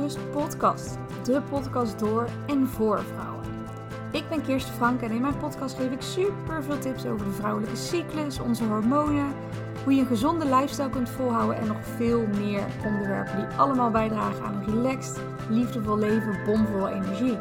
[0.00, 0.98] Rust podcast.
[1.24, 3.44] De podcast door en voor vrouwen.
[4.10, 7.32] Ik ben Kirsten Frank en in mijn podcast geef ik super veel tips over de
[7.32, 9.32] vrouwelijke cyclus, onze hormonen,
[9.84, 14.44] hoe je een gezonde lifestyle kunt volhouden en nog veel meer onderwerpen die allemaal bijdragen
[14.44, 17.38] aan een relaxed, liefdevol leven, bomvol energie.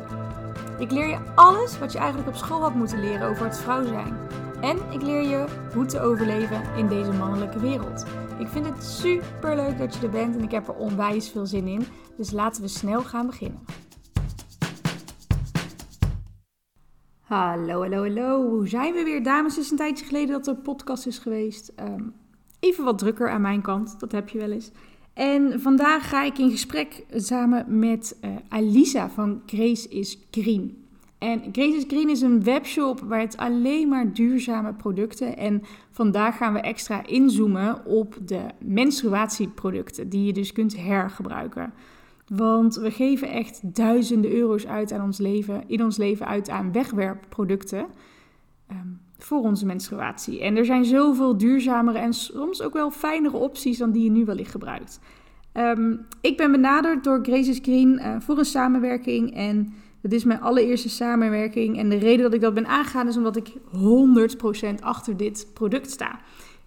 [0.79, 3.85] Ik leer je alles wat je eigenlijk op school had moeten leren over het vrouw
[3.85, 4.17] zijn.
[4.61, 8.05] En ik leer je hoe te overleven in deze mannelijke wereld.
[8.41, 11.45] Ik vind het super leuk dat je er bent en ik heb er onwijs veel
[11.45, 11.83] zin in.
[12.17, 13.59] Dus laten we snel gaan beginnen.
[17.19, 18.49] Hallo, hallo, hallo.
[18.49, 19.23] Hoe zijn we weer?
[19.23, 21.71] Dames, het is een tijdje geleden dat er een podcast is geweest.
[21.75, 22.03] Ehm,
[22.59, 24.71] even wat drukker aan mijn kant, dat heb je wel eens.
[25.13, 30.80] En vandaag ga ik in gesprek samen met uh, Alisa van Grace is Green.
[31.21, 35.37] En Grace is Green is een webshop waar het alleen maar duurzame producten.
[35.37, 41.73] En vandaag gaan we extra inzoomen op de menstruatieproducten die je dus kunt hergebruiken.
[42.27, 46.71] Want we geven echt duizenden euro's uit aan ons leven, in ons leven uit aan
[46.71, 47.85] wegwerpproducten
[48.71, 50.41] um, voor onze menstruatie.
[50.41, 54.25] En er zijn zoveel duurzamere en soms ook wel fijnere opties dan die je nu
[54.25, 54.99] wellicht gebruikt.
[55.53, 60.41] Um, ik ben benaderd door Grace Green uh, voor een samenwerking en het is mijn
[60.41, 61.77] allereerste samenwerking.
[61.77, 63.53] En de reden dat ik dat ben aangegaan is omdat ik
[64.77, 66.19] 100% achter dit product sta.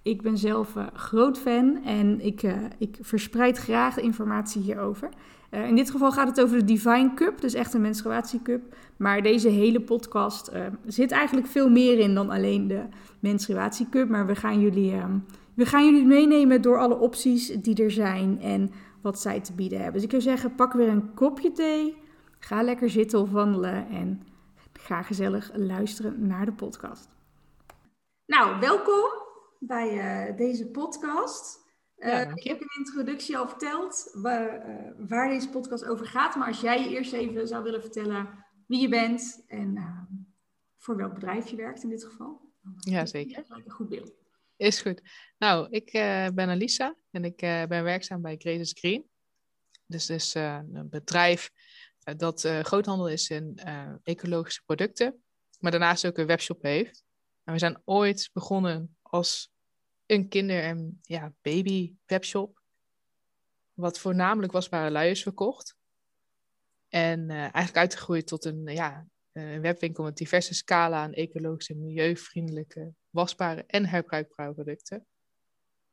[0.02, 5.08] Ik ben zelf uh, groot fan en ik, uh, ik verspreid graag informatie hierover.
[5.50, 8.76] Uh, in dit geval gaat het over de Divine Cup, dus echt een menstruatiecup.
[8.96, 10.52] Maar deze hele podcast
[10.86, 12.82] zit eigenlijk veel meer in dan alleen de
[13.20, 14.08] menstruatiecup.
[14.08, 14.92] Maar we gaan, jullie,
[15.54, 19.78] we gaan jullie meenemen door alle opties die er zijn en wat zij te bieden
[19.78, 19.94] hebben.
[19.94, 21.96] Dus ik zou zeggen, pak weer een kopje thee
[22.44, 24.26] Ga lekker zitten of wandelen en
[24.72, 27.08] ga gezellig luisteren naar de podcast.
[28.26, 29.10] Nou, welkom
[29.58, 31.58] bij uh, deze podcast.
[31.96, 36.36] Uh, ik heb in de introductie al verteld waar, uh, waar, deze podcast over gaat.
[36.36, 39.78] Maar als jij je eerst even zou willen vertellen wie je bent en
[40.78, 42.52] voor welk bedrijf je werkt in dit geval.
[42.78, 43.44] Ja, zeker.
[43.48, 44.12] Een goed beeld.
[44.56, 45.02] Is goed.
[45.38, 45.90] Nou, ik
[46.34, 47.36] ben Alisa en ik
[47.68, 49.08] ben werkzaam bij Graces Green.
[49.86, 51.73] Dus het is een bedrijf eh,
[52.16, 55.22] dat uh, groothandel is in uh, ecologische producten,
[55.58, 57.04] maar daarnaast ook een webshop heeft.
[57.44, 59.52] En we zijn ooit begonnen als
[60.06, 62.62] een kinder- en ja, baby-webshop,
[63.72, 65.76] wat voornamelijk wasbare luiers verkocht.
[66.88, 73.64] En eigenlijk uitgegroeid tot een, ja, een webwinkel met diverse scala aan ecologische, milieuvriendelijke, wasbare
[73.66, 75.06] en herbruikbare producten.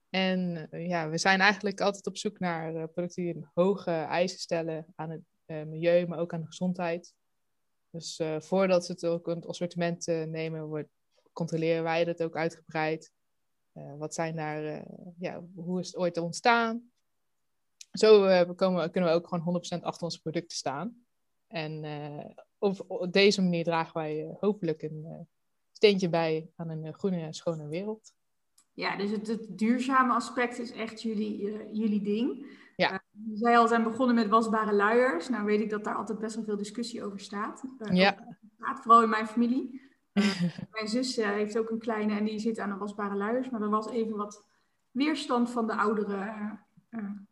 [0.09, 4.85] En ja, we zijn eigenlijk altijd op zoek naar producten die een hoge eisen stellen
[4.95, 5.21] aan het
[5.51, 7.13] milieu, maar ook aan de gezondheid.
[7.91, 10.89] Dus uh, voordat ze het ook in het assortiment uh, nemen, wordt,
[11.33, 13.11] controleren wij dat ook uitgebreid.
[13.97, 14.85] wat zijn daar,
[15.17, 16.91] ja, hoe is het ooit ontstaan?
[17.91, 21.05] Zo komen, kunnen we ook gewoon 100% achter onze producten staan.
[21.47, 21.85] En
[22.57, 25.27] op, op, deze manier dragen wij hopelijk een
[25.71, 28.13] steentje bij aan een groene en schone wereld.
[28.73, 31.37] Ja, dus het, het duurzame aspect is echt jullie,
[31.73, 32.45] jullie ding.
[32.75, 33.00] Ja.
[33.33, 35.29] Zij al zijn begonnen met wasbare luiers.
[35.29, 37.63] Nou weet ik dat daar altijd best wel veel discussie over staat.
[37.79, 38.37] Uh, ja.
[38.57, 39.81] vooral in mijn familie.
[40.13, 40.41] Uh,
[40.71, 43.49] mijn zus heeft ook een kleine en die zit aan de wasbare luiers.
[43.49, 44.45] Maar er was even wat
[44.91, 46.33] weerstand van de oudere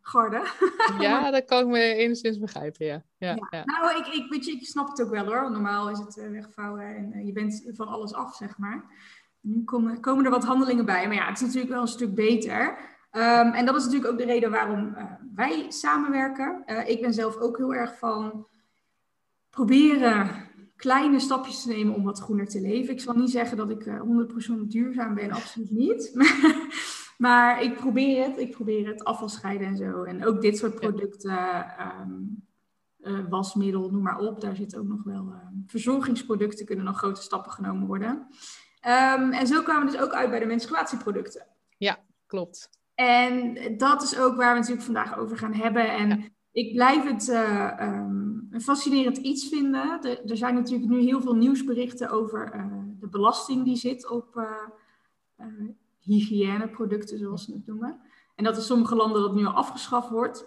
[0.00, 0.46] garde.
[0.98, 3.02] ja, dat kan ik me enigszins begrijpen, ja.
[3.16, 3.64] ja, ja.
[3.64, 5.50] Nou, ik, ik, weet je, ik snap het ook wel hoor.
[5.50, 8.84] Normaal is het wegvouwen en je bent van alles af, zeg maar.
[9.40, 11.06] Nu komen, komen er wat handelingen bij.
[11.06, 12.78] Maar ja, het is natuurlijk wel een stuk beter.
[13.12, 15.04] Um, en dat is natuurlijk ook de reden waarom uh,
[15.34, 16.62] wij samenwerken.
[16.66, 18.46] Uh, ik ben zelf ook heel erg van
[19.50, 22.94] proberen kleine stapjes te nemen om wat groener te leven.
[22.94, 26.12] Ik zal niet zeggen dat ik uh, 100% duurzaam ben, absoluut niet.
[27.18, 28.38] maar ik probeer het.
[28.38, 30.02] Ik probeer het afval scheiden en zo.
[30.02, 31.66] En ook dit soort producten,
[31.98, 34.40] um, wasmiddel, noem maar op.
[34.40, 35.32] Daar zitten ook nog wel
[35.66, 38.26] verzorgingsproducten, kunnen nog grote stappen genomen worden.
[38.86, 41.46] Um, en zo kwamen we dus ook uit bij de menstruatieproducten.
[41.76, 42.79] Ja, klopt.
[43.00, 45.92] En dat is ook waar we natuurlijk vandaag over gaan hebben.
[45.92, 50.00] En ik blijf het uh, um, een fascinerend iets vinden.
[50.00, 52.64] De, er zijn natuurlijk nu heel veel nieuwsberichten over uh,
[53.00, 55.46] de belasting die zit op uh,
[55.98, 58.00] hygiëneproducten, zoals ze het noemen.
[58.34, 60.46] En dat in sommige landen dat nu al afgeschaft wordt.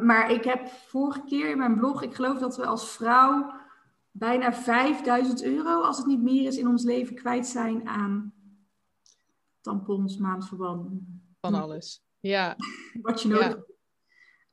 [0.00, 3.52] maar ik heb vorige keer in mijn blog, ik geloof dat we als vrouw
[4.10, 8.34] bijna 5000 euro, als het niet meer is, in ons leven kwijt zijn aan
[9.66, 11.22] tampons, maandverbanden.
[11.40, 12.56] Van alles, ja.
[13.02, 13.74] Wat je nodig hebt.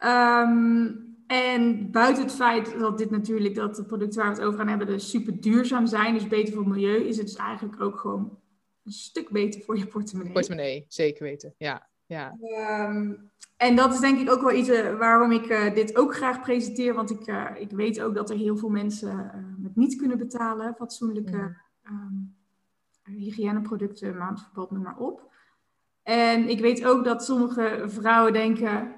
[0.05, 4.59] Um, en buiten het feit dat dit natuurlijk, dat de producten waar we het over
[4.59, 7.81] gaan hebben, dus super duurzaam zijn, dus beter voor het milieu, is het dus eigenlijk
[7.81, 8.39] ook gewoon
[8.83, 10.33] een stuk beter voor je portemonnee.
[10.33, 11.89] Portemonnee, zeker weten, ja.
[12.05, 12.37] ja.
[12.39, 13.13] Ehm,
[13.57, 16.41] en dat is denk ik ook wel iets uh, waarom ik uh, dit ook graag
[16.41, 16.93] presenteer.
[16.93, 19.31] Want ik, uh, ik weet ook dat er heel veel mensen
[19.63, 20.75] het niet kunnen betalen.
[20.75, 21.55] Fatsoenlijke mm.
[21.89, 22.35] um,
[23.03, 25.31] hygiëneproducten, maandverbod, noem maar op.
[26.03, 28.95] En ik weet ook dat sommige vrouwen denken...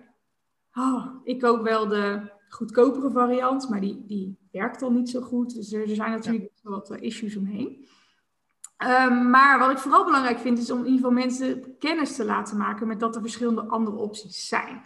[0.73, 5.55] Oh, ik koop wel de goedkopere variant, maar die, die werkt al niet zo goed.
[5.55, 6.69] Dus er, er zijn natuurlijk ja.
[6.69, 7.85] wat issues omheen.
[8.83, 12.25] Um, maar wat ik vooral belangrijk vind, is om in ieder geval mensen kennis te
[12.25, 14.81] laten maken met dat er verschillende andere opties zijn.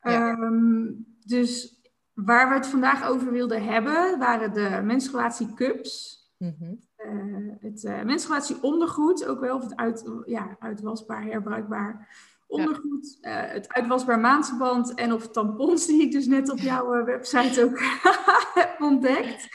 [0.00, 0.30] Ja.
[0.30, 1.80] Um, dus
[2.12, 6.22] waar we het vandaag over wilden hebben, waren de menstruatiecups.
[6.38, 6.80] Mm -hmm.
[7.04, 12.08] Uh, het uh, menstruatieondergoed, ook wel, of het uit, ja, uitwasbaar, herbruikbaar
[12.46, 13.18] ondergoed.
[13.20, 13.46] Ja.
[13.46, 17.78] Uh, het uitwasbaar maandverband en of tampons, die ik dus net op jouw website ook
[18.60, 19.48] heb ontdekt.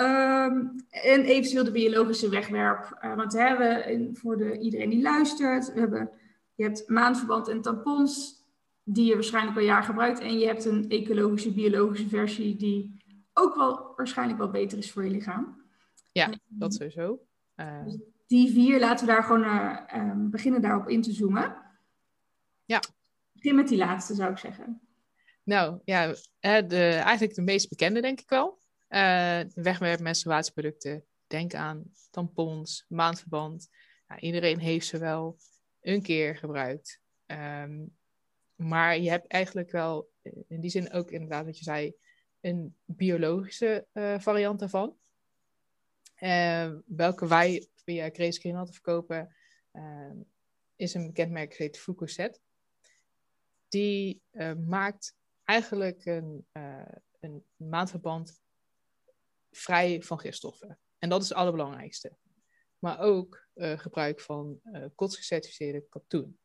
[0.00, 2.98] Um, en eventueel de biologische wegwerp.
[3.16, 6.10] Want we hebben voor de, iedereen die luistert, we hebben,
[6.54, 8.38] je hebt maandverband en tampons,
[8.84, 10.20] die je waarschijnlijk al jaar gebruikt.
[10.20, 12.96] En je hebt een ecologische, biologische versie die
[13.34, 15.57] ook wel waarschijnlijk wel beter is voor je lichaam.
[16.18, 17.26] Ja, dat sowieso.
[17.56, 17.84] Uh...
[17.84, 21.56] Dus die vier, laten we daar gewoon uh, beginnen daarop in te zoomen.
[22.64, 22.82] Ja.
[23.32, 24.80] Begin met die laatste, zou ik zeggen.
[25.42, 28.60] Nou, ja, de, eigenlijk de meest bekende, denk ik wel.
[28.88, 31.04] Uh, wegwerp menstruatieproducten.
[31.26, 33.68] Denk aan tampons, maandverband.
[34.08, 35.36] Nou, iedereen heeft ze wel
[35.80, 37.00] een keer gebruikt.
[37.26, 37.96] Um,
[38.54, 40.10] maar je hebt eigenlijk wel,
[40.48, 41.94] in die zin ook inderdaad wat je zei,
[42.40, 44.96] een biologische uh, variant daarvan.
[46.20, 49.34] Uh, welke wij via Grace Green hadden verkopen,
[49.72, 50.10] uh,
[50.76, 52.40] is een bekend merk geheet Fucoset.
[53.68, 54.22] Die
[54.66, 56.46] maakt eigenlijk een,
[57.20, 58.40] een maandverband
[59.50, 60.78] vrij van gifstoffen.
[60.98, 62.16] En dat is het allerbelangrijkste.
[62.78, 66.38] Maar ook uh, gebruik van uh, kotsgecertificeerde katoen.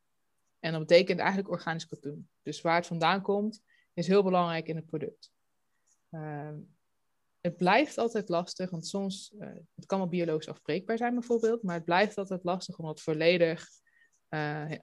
[0.60, 2.30] En dat betekent eigenlijk organisch katoen.
[2.42, 5.32] Dus waar het vandaan komt, is heel belangrijk in het product.
[6.12, 6.50] Uh,
[7.44, 11.76] het blijft altijd lastig, want soms, uh, het kan wel biologisch afbreekbaar zijn bijvoorbeeld, maar
[11.76, 13.68] het blijft altijd lastig om het volledig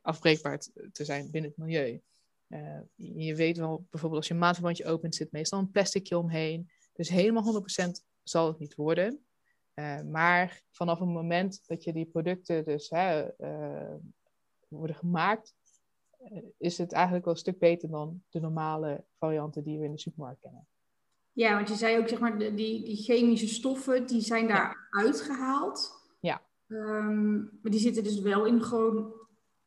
[0.02, 0.58] afbreekbaar
[0.92, 2.00] te zijn binnen het milieu.
[2.94, 6.70] je weet wel, bijvoorbeeld als je een maandverbandje opent, zit meestal een plasticje omheen.
[6.92, 7.90] Dus helemaal 100%
[8.22, 9.24] zal het niet worden.
[10.10, 13.26] Maar vanaf het moment dat je die producten dus hè,
[14.68, 15.54] worden gemaakt,
[16.58, 20.00] is het eigenlijk wel een stuk beter dan de normale varianten die we in de
[20.00, 20.68] supermarkt kennen.
[21.40, 22.54] Ja, want je zei ook, zeg maar, die,
[22.84, 25.02] die chemische stoffen, die zijn daar ja.
[25.02, 26.04] uitgehaald.
[26.20, 26.42] Ja.
[26.66, 29.12] Um, maar die zitten dus wel in gewoon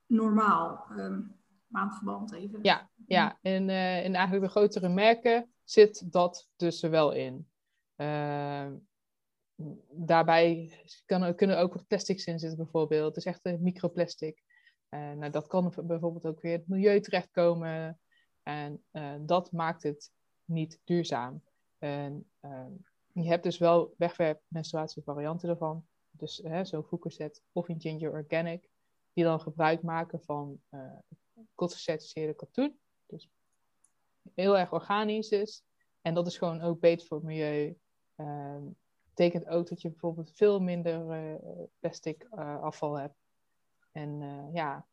[0.06, 1.36] normaal um,
[1.68, 2.60] maandverband even.
[2.62, 3.40] Ja, ja.
[3.42, 3.70] En
[4.04, 7.48] in eigenlijk de grotere merken zit dat dus er wel in.
[7.98, 8.72] Uh,
[9.92, 13.16] daarbij kan, kunnen ook wat plastics in zitten bijvoorbeeld.
[13.16, 14.44] Het is echt een microplastic.
[14.90, 18.00] Uh, nou, dat kan bijvoorbeeld ook weer het milieu terechtkomen.
[18.44, 20.12] En uh, dat maakt het
[20.46, 21.42] niet duurzaam.
[21.84, 22.72] En ehm,
[23.14, 24.42] je hebt dus wel wegwerp
[25.04, 25.86] varianten ervan.
[26.12, 28.70] Dus zo'n Fucoset of in Ginger Organic.
[29.14, 32.80] Die dan gebruik maken van uh, katoen.
[33.06, 33.30] Dus
[34.34, 35.64] heel erg organisch is.
[36.02, 37.78] En dat is gewoon ook beter voor het milieu.
[38.16, 38.58] Uh,
[39.04, 43.26] betekent ook dat je bijvoorbeeld veel minder uh, plastic uh, afval hebt.
[43.92, 44.22] En
[44.54, 44.88] ja,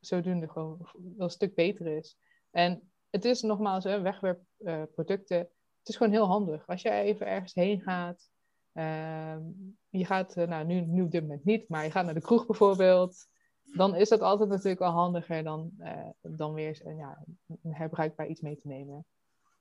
[0.00, 2.16] zodoende gewoon wel een stuk beter is.
[2.50, 5.48] En het is nogmaals, hè, wegwerpproducten,
[5.82, 6.66] het is gewoon heel handig.
[6.66, 8.30] Als jij even ergens heen gaat,
[8.72, 9.40] ehm,
[9.88, 12.46] je gaat, nou nu, nu op dit moment niet, maar je gaat naar de kroeg
[12.46, 13.26] bijvoorbeeld,
[13.62, 15.70] dan is dat altijd natuurlijk wel handiger dan,
[16.20, 17.24] dan weer ja,
[17.62, 19.04] een herbruikbaar iets mee te nemen.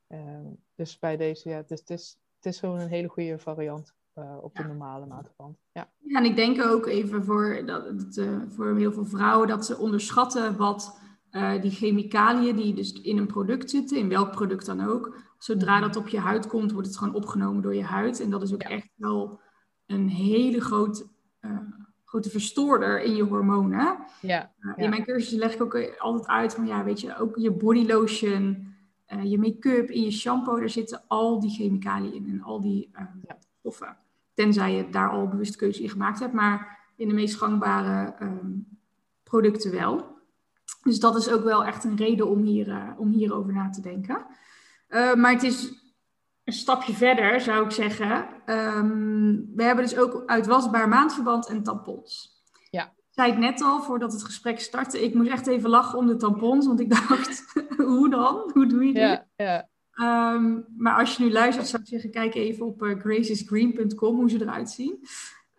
[0.07, 3.39] Ehm, dus bij deze, ja, het is, het is, het is gewoon een hele goede
[3.39, 4.67] variant uh, op de ja.
[4.67, 5.57] normale maatverband.
[5.71, 5.91] Ja.
[5.97, 9.65] ja, en ik denk ook even voor, dat, dat uh, voor heel veel vrouwen dat
[9.65, 10.99] ze onderschatten wat
[11.31, 15.75] uh, die chemicaliën die dus in een product zitten, in welk product dan ook, zodra
[15.75, 15.81] mm.
[15.81, 18.19] dat op je huid komt, wordt het gewoon opgenomen door je huid.
[18.19, 19.39] En dat is ook echt wel
[19.85, 21.05] een hele grote,
[22.05, 23.97] grote verstoorder in je hormonen.
[24.21, 27.51] Ja, in mijn cursus leg ik ook altijd uit van, ja, weet je, ook je
[27.51, 28.71] body lotion
[29.13, 32.89] uh, je make-up, in je shampoo, daar zitten al die chemicaliën in en al die
[32.93, 33.37] uh, ja.
[33.59, 33.97] stoffen.
[34.33, 38.67] Tenzij je daar al bewust keuze in gemaakt hebt, maar in de meest gangbare um,
[39.23, 40.19] producten wel.
[40.83, 44.25] Dus dat is ook wel echt een reden om, hier, om hierover na te denken.
[44.91, 45.69] Maar het is
[46.43, 48.27] een stapje verder, zou ik zeggen.
[48.45, 52.31] Um, we hebben dus ook uitwasbaar maandverband en tampons
[53.11, 56.15] zei ik net al, voordat het gesprek startte, ik moest echt even lachen om de
[56.15, 58.51] tampons, want ik dacht, hoe dan?
[58.53, 59.01] Hoe doe je dit?
[59.01, 59.69] Ja, ja.
[60.35, 64.29] Um, maar als je nu luistert, zou ik zeggen, kijk even op uh, gracesgreen.com hoe
[64.29, 64.99] ze eruit zien.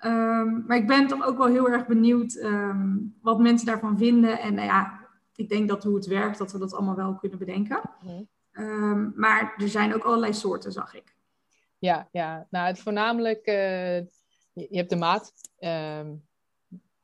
[0.04, 4.40] Um, maar ik ben toch ook wel heel erg benieuwd um, wat mensen daarvan vinden.
[4.40, 7.38] En nou ja, ik denk dat hoe het werkt, dat we dat allemaal wel kunnen
[7.38, 7.80] bedenken.
[8.02, 8.22] Mhm.
[8.52, 11.14] Ehm, maar er zijn ook allerlei soorten, zag ik.
[11.78, 12.46] Ja, ja.
[12.50, 13.98] nou het voornamelijk, eh,
[14.52, 16.14] je, hebt de maat, ehm,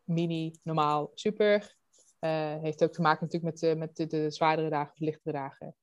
[0.04, 1.76] mini, normaal, super.
[2.18, 5.32] Eh, heeft ook te maken natuurlijk met, de, met de, de zwaardere dagen of lichtere
[5.32, 5.74] dagen,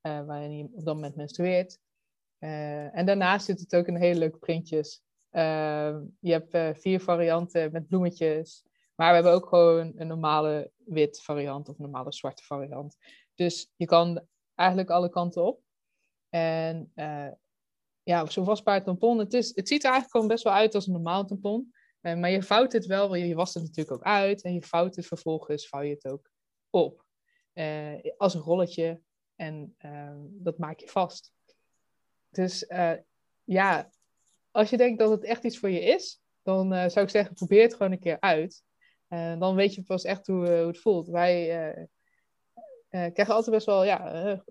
[0.00, 1.78] eh, waarin je op dat moment menstrueert.
[2.44, 5.02] Eh, en daarnaast zit het ook in hele leuke printjes.
[5.30, 8.64] Ehm, je hebt eh, vier varianten met bloemetjes.
[8.94, 12.96] Maar we hebben ook gewoon een normale wit variant of een normale zwarte variant.
[13.34, 15.62] Dus je kan eigenlijk alle kanten op.
[16.34, 17.30] En uh,
[18.02, 20.86] ja, zo'n vastbaar tampon, het, is, het ziet er eigenlijk gewoon best wel uit als
[20.86, 21.74] een normaal tampon.
[22.02, 24.42] Uh, maar je vouwt het wel, want je, je wast het natuurlijk ook uit.
[24.42, 26.30] En je vouwt het vervolgens, vouw je het ook
[26.70, 27.04] op.
[27.54, 29.00] Uh, als een rolletje.
[29.36, 31.32] En ehm, dat maak je vast.
[32.28, 32.66] Dus
[33.44, 33.90] ja,
[34.50, 37.62] als je denkt dat het echt iets voor je is, dan zou ik zeggen, probeer
[37.62, 38.62] het gewoon een keer uit.
[39.38, 41.08] Dan weet je pas echt hoe, hoe het voelt.
[41.08, 41.88] Wij
[42.94, 44.42] krijgen altijd best wel ja,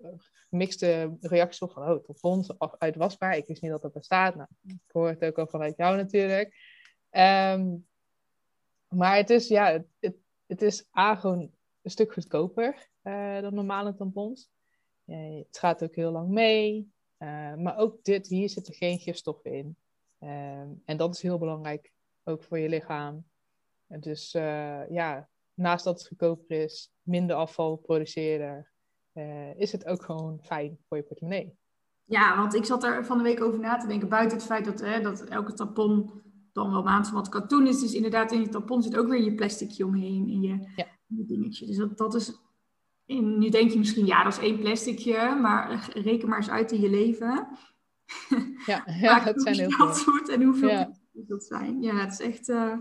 [0.48, 3.36] gemixte reacties van, oh, tampons uitwasbaar.
[3.36, 4.34] Ik wist niet dat dat bestaat.
[4.34, 6.54] Nou, ik hoor het ook al vanuit jou natuurlijk.
[7.10, 7.86] Um,
[8.88, 13.94] maar het is, ja, het, het, is A, gewoon een stuk goedkoper uh, dan normale
[13.94, 14.50] tampons.
[15.06, 16.92] Uh, het gaat ook heel lang mee.
[17.18, 19.76] Uh, maar ook dit, hier zitten geen gifstoffen in.
[20.18, 21.92] Um, en dat is heel belangrijk,
[22.24, 23.24] ook voor je lichaam.
[23.86, 24.30] En dus
[24.88, 28.68] ja, naast dat het goedkoper is, minder afval produceren,
[29.14, 31.56] uh, is het ook gewoon fijn voor je portemonnee.
[32.04, 34.08] Ja, want ik zat er van de week over na te denken.
[34.08, 37.80] Buiten het feit dat, hè, dat elke tampon dan wel maand van wat katoen is.
[37.80, 40.28] Dus inderdaad, in je tampon zit ook weer je plasticje omheen.
[40.28, 40.86] In je, ja.
[41.08, 41.66] in je dingetje.
[41.66, 42.42] Dus dat, dat is...
[43.06, 45.38] Nu denk je misschien, ja, dat is één plasticje.
[45.40, 47.48] Maar reken maar eens uit in je leven.
[48.66, 50.34] Ja, ja dat zijn heel veel.
[50.34, 50.90] En hoeveel ja.
[51.12, 51.82] dat zijn.
[51.82, 52.48] Ja, het is echt...
[52.48, 52.76] Uh,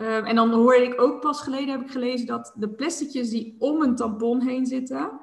[0.00, 3.56] uh, en dan hoorde ik ook pas geleden, heb ik gelezen, dat de plasticjes die
[3.58, 5.20] om een tampon heen zitten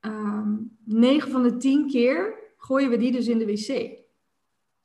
[0.00, 4.02] um, 9 van de 10 keer gooien we die dus in de wc.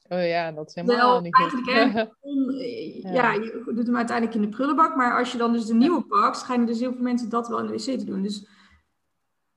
[0.10, 2.52] Oh ja, dat is helemaal Wel, niet eigenlijk, hè, on,
[3.02, 3.12] ja.
[3.14, 3.34] ja.
[3.34, 4.96] je doet hem uiteindelijk in de prullenbak.
[4.96, 7.60] Maar als je dan dus de nieuwe pakt, schijnen dus heel veel mensen dat wel
[7.60, 8.22] in de wc te doen.
[8.22, 8.48] Dus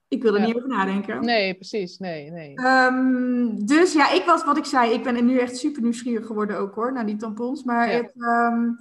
[0.07, 0.45] ik wil er ja.
[0.45, 1.25] niet over nadenken.
[1.25, 1.97] Nee, precies.
[1.97, 2.59] Nee, nee.
[2.59, 4.93] Um, dus ja, ik was wat ik zei.
[4.93, 7.63] Ik ben er nu echt super nieuwsgierig geworden ook hoor, naar die tampons.
[7.63, 7.95] Maar ja.
[7.95, 8.77] het, um,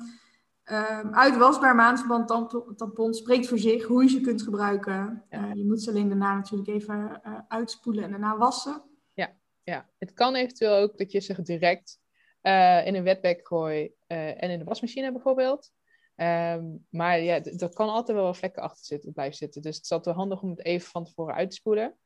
[0.70, 2.28] Um, uitwasbaar maandverband
[2.76, 5.24] tampon spreekt voor zich hoe je ze kunt gebruiken.
[5.30, 5.48] Ja.
[5.48, 8.82] Uh, je moet ze alleen daarna natuurlijk even uh, uitspoelen en daarna wassen.
[9.12, 12.00] Ja, ja, het kan eventueel ook dat je ze direct
[12.42, 15.72] uh, in een wetbek gooit en in de wasmachine bijvoorbeeld.
[16.16, 19.62] Um, maar ja, er kan altijd wel vlekken achter zitten, blijven zitten.
[19.62, 21.96] Dus het is altijd wel handig om het even van tevoren uit te spoelen.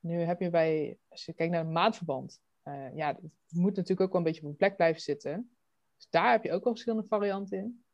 [0.00, 2.40] Nu heb je bij, als je kijkt naar een maandverband,
[2.94, 5.56] ja, het moet natuurlijk ook wel een beetje op een plek blijven zitten.
[5.96, 7.84] Dus daar heb je ook wel verschillende varianten in.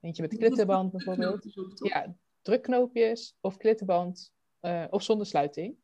[0.00, 1.44] Eentje met klittenband bijvoorbeeld.
[1.74, 5.76] Ja, drukknoopjes of klittenband uh, of zonder sluiting.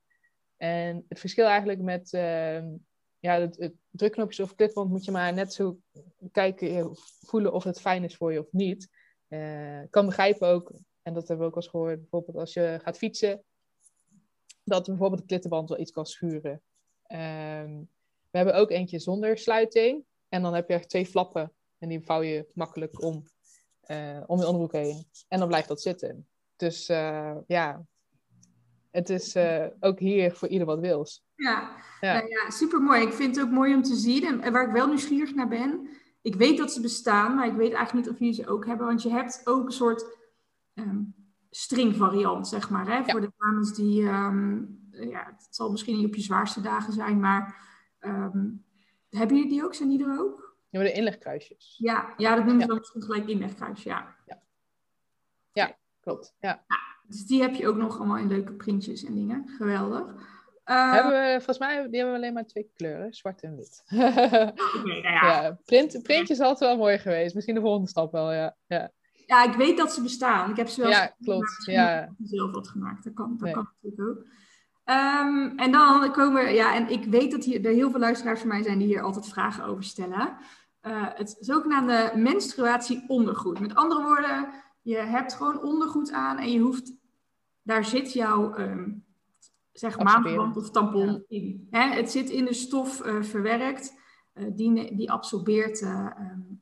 [0.56, 2.64] En het verschil eigenlijk met uh,
[3.18, 5.78] ja, het, het drukknoopjes of klittenband moet je maar net zo
[6.32, 8.88] kijken, voelen of het fijn is voor je of niet.
[9.28, 12.80] Uh, kan begrijpen ook, en dat hebben we ook al eens gehoord, bijvoorbeeld als je
[12.82, 13.44] gaat fietsen,
[14.64, 16.62] dat bijvoorbeeld de klittenband wel iets kan schuren.
[17.08, 17.88] Um,
[18.30, 20.04] we hebben ook eentje zonder sluiting.
[20.28, 23.24] En dan heb je echt twee flappen en die vouw je makkelijk om
[23.88, 25.06] uh, om je onderbroek heen.
[25.28, 26.26] En dan blijft dat zitten.
[26.56, 27.86] Dus uh, ja,
[28.90, 31.24] het is uh, ook hier voor ieder wat wils.
[31.34, 32.12] Ja, ja.
[32.12, 33.02] Nou ja super mooi.
[33.02, 34.24] Ik vind het ook mooi om te zien.
[34.26, 35.88] En, en, waar ik wel nieuwsgierig naar ben,
[36.22, 38.86] ik weet dat ze bestaan, maar ik weet eigenlijk niet of jullie ze ook hebben.
[38.86, 40.16] Want je hebt ook een soort
[40.74, 41.14] um,
[41.50, 42.86] stringvariant, zeg maar.
[42.86, 42.96] Hè?
[42.96, 43.04] Ja.
[43.04, 47.20] Voor de dames die, um, ja, het zal misschien niet op je zwaarste dagen zijn,
[47.20, 47.56] maar
[48.00, 48.64] um,
[49.10, 49.74] hebben jullie die ook?
[49.74, 50.43] Zijn die er ook?
[50.74, 51.76] Ja, maar de inlegkruisjes.
[51.78, 54.14] Ja, ja dat noemen ze dan misschien gelijk inlegkruis, ja.
[54.26, 54.42] Ja,
[55.52, 56.34] ja klopt.
[56.40, 56.48] Ja.
[56.48, 56.76] ja.
[57.06, 59.48] Dus die heb je ook nog allemaal in leuke printjes en dingen.
[59.48, 60.02] Geweldig.
[60.66, 63.82] Uh, hebben we, volgens mij die hebben we alleen maar twee kleuren, zwart en wit.
[63.92, 64.12] okay,
[64.84, 65.42] nou ja.
[65.42, 65.58] ja.
[65.64, 67.34] print, printjes is altijd wel mooi geweest.
[67.34, 68.56] Misschien de volgende stap wel, ja.
[68.66, 68.90] ja.
[69.26, 70.50] Ja, ik weet dat ze bestaan.
[70.50, 71.62] Ik heb ze wel ja, klopt.
[71.64, 72.14] Ja.
[72.22, 73.04] zelf wat gemaakt.
[73.04, 73.52] Dat kan, dat nee.
[73.52, 74.24] kan natuurlijk ook.
[74.84, 78.40] Um, en dan komen we, ja, en ik weet dat hier, er heel veel luisteraars
[78.40, 80.36] van mij zijn die hier altijd vragen over stellen
[80.86, 83.60] uh, het zogenaamde menstruatieondergoed.
[83.60, 84.48] Met andere woorden,
[84.82, 86.92] je hebt gewoon ondergoed aan en je hoeft,
[87.62, 89.04] daar zit jouw um,
[89.72, 91.20] zeg maandverband of tampon ja.
[91.28, 91.66] in.
[91.70, 91.88] Hè?
[91.88, 93.94] Het zit in de stof uh, verwerkt,
[94.34, 96.60] uh, die, die absorbeert um,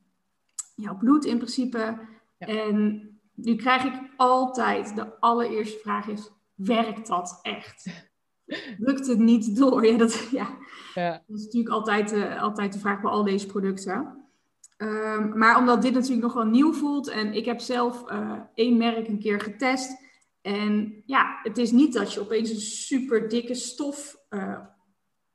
[0.75, 1.99] jouw bloed in principe.
[2.37, 2.47] Ja.
[2.47, 8.11] En nu krijg ik altijd, de allereerste vraag is, werkt dat echt?
[8.77, 9.85] Lukt het niet door?
[9.85, 10.57] Ja, dat, ja.
[10.93, 11.11] ja.
[11.27, 14.21] dat is natuurlijk altijd, uh, altijd de vraag bij al deze producten.
[14.77, 18.77] Um, maar omdat dit natuurlijk nog wel nieuw voelt en ik heb zelf uh, één
[18.77, 20.01] merk een keer getest
[20.41, 24.59] En ja, het is niet dat je opeens een super dikke stof uh,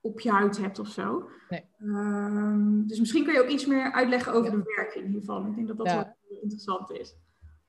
[0.00, 1.28] op je huid hebt of zo.
[1.48, 1.64] Nee.
[1.82, 5.46] Um, dus misschien kun je ook iets meer uitleggen over de werking hiervan.
[5.46, 7.16] Ik denk dat dat wel interessant is.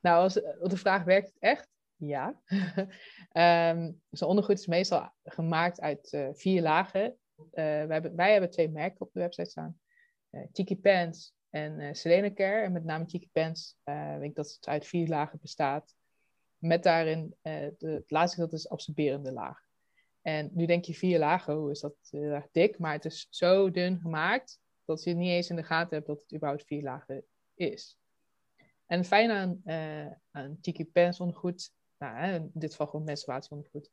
[0.01, 1.67] Nou, als, de vraag werkt het echt?
[2.00, 2.41] Ja.
[3.74, 7.03] um, Zo'n ondergoed is meestal gemaakt uit uh, vier lagen.
[7.03, 9.79] Uh, wij, hebben, wij hebben twee merken op de website staan.
[10.32, 12.62] Uh, Tiki Pants en Selena Care.
[12.62, 15.96] En met name Tiki Pants weet ik dat het uit vier lagen bestaat.
[16.58, 19.60] Met daarin, de, het laatste gedeelte is absorberende laag.
[20.22, 22.79] En nu denk je vier lagen, hoe is dat heel erg dik?
[22.79, 26.22] Maar het is zo dun gemaakt dat je niet eens in de gaten hebt dat
[26.22, 27.98] het überhaupt vier lagen is.
[28.86, 29.62] En het fijne aan,
[30.32, 33.91] aan Tiki Pants ondergoed, nou, in dit geval gewoon menstruatieondergoed.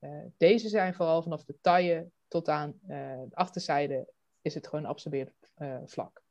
[0.00, 2.88] Uh, deze zijn vooral vanaf de taille tot aan uh,
[3.28, 5.52] de achterzijde is het gewoon absorbeerd
[5.84, 6.22] vlak.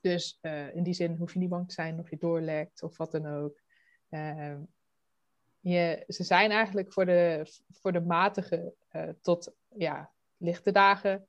[0.00, 0.38] Dus
[0.72, 3.26] in die zin hoef je niet bang te zijn of je doorlekt of wat dan
[3.26, 3.60] ook.
[4.08, 4.60] Ehm,
[5.60, 8.74] je, ze zijn eigenlijk voor de, voor de matige
[9.20, 11.28] tot ja, lichte dagen.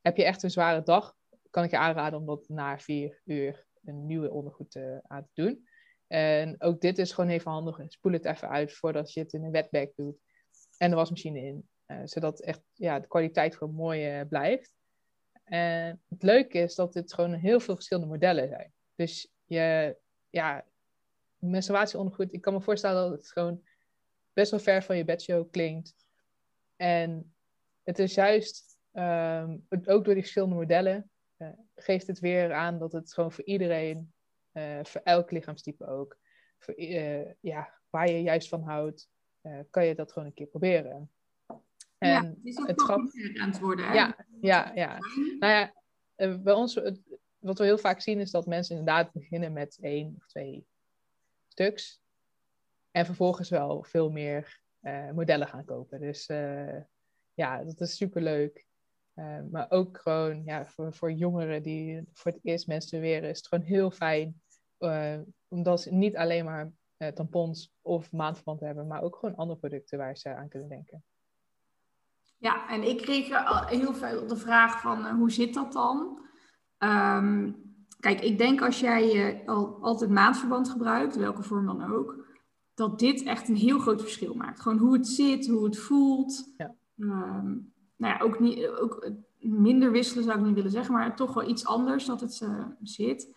[0.00, 1.16] Heb je echt een zware dag,
[1.50, 5.66] kan ik je aanraden om dat na vier uur een nieuwe ondergoed aan te doen.
[6.06, 7.80] En ook dit is gewoon even handig.
[7.88, 10.16] Spoel het even uit voordat je het in een wetbag doet.
[10.78, 11.68] En de wasmachine in.
[12.04, 14.72] zodat echt ja, de kwaliteit gewoon mooi blijft.
[15.44, 18.72] En het leuke is dat dit gewoon heel veel verschillende modellen zijn.
[18.94, 19.96] Dus je,
[20.30, 20.64] ja,
[21.38, 23.62] menstruatieondergoed, ik kan me voorstellen dat het gewoon
[24.32, 25.94] best wel ver van je bedshow klinkt.
[26.76, 27.34] En
[27.82, 32.92] het is juist, um, ook door die verschillende modellen, uh, geeft het weer aan dat
[32.92, 34.13] het gewoon voor iedereen,
[34.54, 36.18] uh, voor elk lichaamstype ook,
[36.58, 39.08] voor, uh, ja, waar je juist van houdt,
[39.70, 41.10] kan je dat gewoon een keer proberen.
[41.98, 42.98] En ja, het is ook het grap...
[43.40, 43.86] aan het worden.
[43.86, 43.94] Hè?
[43.94, 44.98] Ja, ja, ja.
[45.38, 45.74] Nou ja,
[46.36, 46.80] bij ons,
[47.38, 50.66] wat we heel vaak zien is dat mensen inderdaad beginnen met één of twee
[51.48, 52.00] stuks.
[52.90, 54.60] En vervolgens wel veel meer
[55.14, 56.00] modellen gaan kopen.
[56.00, 56.26] Dus
[57.34, 58.66] ja, dat is super leuk.
[59.14, 63.46] Uh, maar ook gewoon ja, voor, voor jongeren die voor het eerst menstrueren, is het
[63.46, 64.42] gewoon heel fijn.
[65.48, 66.72] Omdat ze niet alleen maar
[67.14, 71.02] tampons of maandverband hebben, maar ook gewoon andere producten waar ze aan kunnen denken.
[72.38, 73.28] Ja, en ik kreeg
[73.68, 76.18] heel veel de vraag van hoe zit dat dan?
[76.78, 77.62] Um,
[78.04, 82.26] Kijk, ik denk als jij al, altijd maandverband gebruikt, welke vorm dan ook,
[82.74, 84.60] dat dit echt een heel groot verschil maakt.
[84.60, 86.52] Gewoon hoe het zit, hoe het voelt.
[86.56, 86.74] Ja.
[86.96, 91.34] Um, nou ja, ook, niet, ook minder wisselen zou ik niet willen zeggen, maar toch
[91.34, 93.36] wel iets anders dat het uh, zit.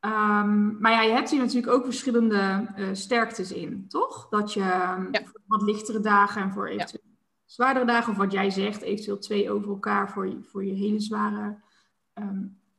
[0.00, 4.28] Um, maar ja, je hebt hier natuurlijk ook verschillende uh, sterktes in, toch?
[4.28, 5.10] Dat je ja.
[5.24, 7.16] voor wat lichtere dagen en voor eventueel ja.
[7.44, 11.00] zwaardere dagen, of wat jij zegt, eventueel twee over elkaar voor je, voor je hele
[11.00, 11.58] zware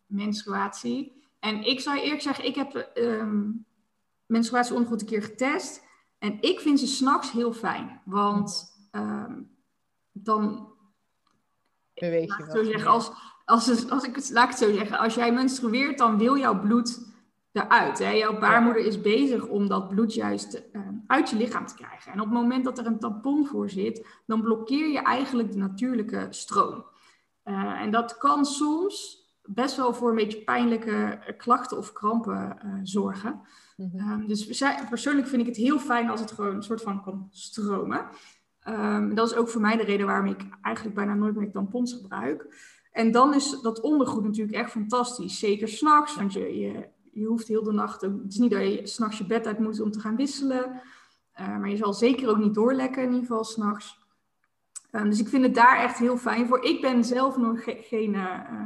[0.06, 1.24] menstruatie.
[1.40, 3.66] En ik zou eerlijk zeggen, ik heb um,
[4.26, 5.84] menstruatieondergoed een keer getest.
[6.20, 8.02] En ik vind ze s'nachts heel fijn.
[8.06, 8.78] Want
[10.12, 10.68] dan...
[11.94, 13.12] Beweeg je zo zeggen, als,
[13.46, 15.00] als, als ik het, laat ik het zo zeggen.
[15.00, 17.08] Als jij menstrueert, dan wil jouw bloed
[17.64, 18.00] eruit.
[18.00, 18.10] Hè?
[18.10, 22.12] Jouw baarmoeder is bezig om dat bloed juist um, uit je lichaam te krijgen.
[22.12, 25.58] En op het moment dat er een tampon voor zit, dan blokkeer je eigenlijk de
[25.58, 26.86] natuurlijke stroom.
[27.46, 32.74] Uh, en dat kan soms best wel voor een beetje pijnlijke klachten of krampen uh,
[32.84, 33.42] zorgen.
[33.76, 37.28] Mm dus persoonlijk vind ik het heel fijn als het gewoon een soort van kan
[37.32, 38.06] stromen.
[38.68, 41.94] Um, dat is ook voor mij de reden waarom ik eigenlijk bijna nooit meer tampons
[41.94, 42.48] gebruik.
[42.92, 45.40] En dan is dat ondergoed natuurlijk echt fantastisch.
[45.40, 48.02] Zeker s'nachts, want je, je, je hoeft heel de nacht...
[48.02, 50.82] Het is niet dat je s'nachts je bed uit moet om te gaan wisselen.
[51.40, 54.00] Uh, maar je zal zeker ook niet doorlekken, in ieder geval s'nachts.
[54.92, 56.64] Um, dus ik vind het daar echt heel fijn voor.
[56.64, 58.14] Ik ben zelf nog ge geen...
[58.14, 58.64] Uh,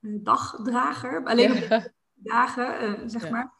[0.00, 1.24] dagdrager.
[1.24, 3.52] Alleen op dagen, uh, zeg maar.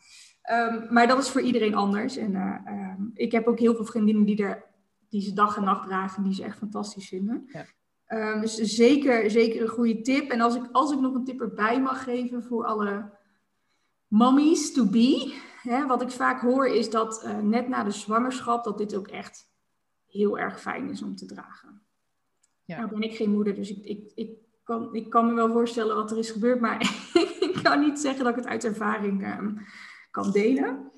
[0.53, 2.17] Um, maar dat is voor iedereen anders.
[2.17, 4.65] En um, ik heb ook heel veel vriendinnen die, er,
[5.09, 7.51] die ze dag en nacht dragen, die ze echt fantastisch vinden.
[8.07, 8.41] Ja.
[8.41, 10.31] Dus zeker, zeker een goede tip.
[10.31, 13.11] En als ik, als ik nog een tip erbij mag geven voor alle
[14.13, 15.35] mommies to be.
[15.63, 19.09] Hè, wat ik vaak hoor is dat uh, net na de zwangerschap, dat dit ook
[19.09, 19.51] echt
[20.07, 21.83] heel erg fijn is om te dragen.
[22.65, 22.77] Ja.
[22.77, 24.31] Nou ben ik geen moeder, dus ik, ik, ik
[24.63, 26.81] kan, ik kan me wel voorstellen wat er is gebeurd, maar
[27.51, 29.57] ik kan niet zeggen dat ik het uit ervaring ehm,
[30.11, 30.91] kan delen.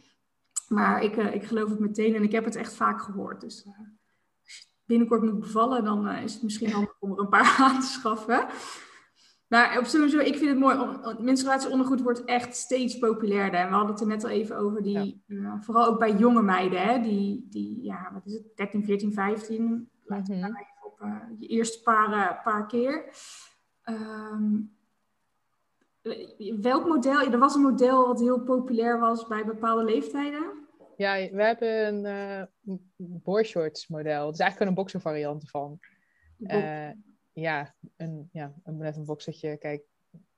[0.68, 3.40] Maar ik, uh, ik geloof het meteen en ik heb het echt vaak gehoord.
[3.40, 3.72] Dus uh,
[4.44, 7.81] als je binnenkort moet bevallen, dan is het misschien handig om er een paar aan
[7.81, 8.46] te schaffen.
[9.49, 10.99] Maar op sowieso, ik vind het mooi.
[11.19, 13.61] Menstruatieondergoed wordt echt steeds populairder.
[13.61, 15.61] En we hadden het er net al even over, die, ja.
[15.61, 19.89] vooral ook bij jonge meiden, hè, die, die, ja, wat is het, 13, 14, 15.
[20.05, 21.01] Laten we even op
[21.39, 23.05] je eerste paar, paar keer.
[23.85, 24.73] Um,
[26.61, 27.33] welk model?
[27.33, 30.63] Er was een model wat heel populair was bij bepaalde leeftijden.
[30.97, 34.27] Ja, we hebben een uh, boardshorts model.
[34.27, 35.79] Het is eigenlijk een boxer variant ervan.
[36.39, 36.89] Uh,
[37.35, 39.57] ja, een, ja, een, net een boxertje.
[39.57, 39.83] Kijk,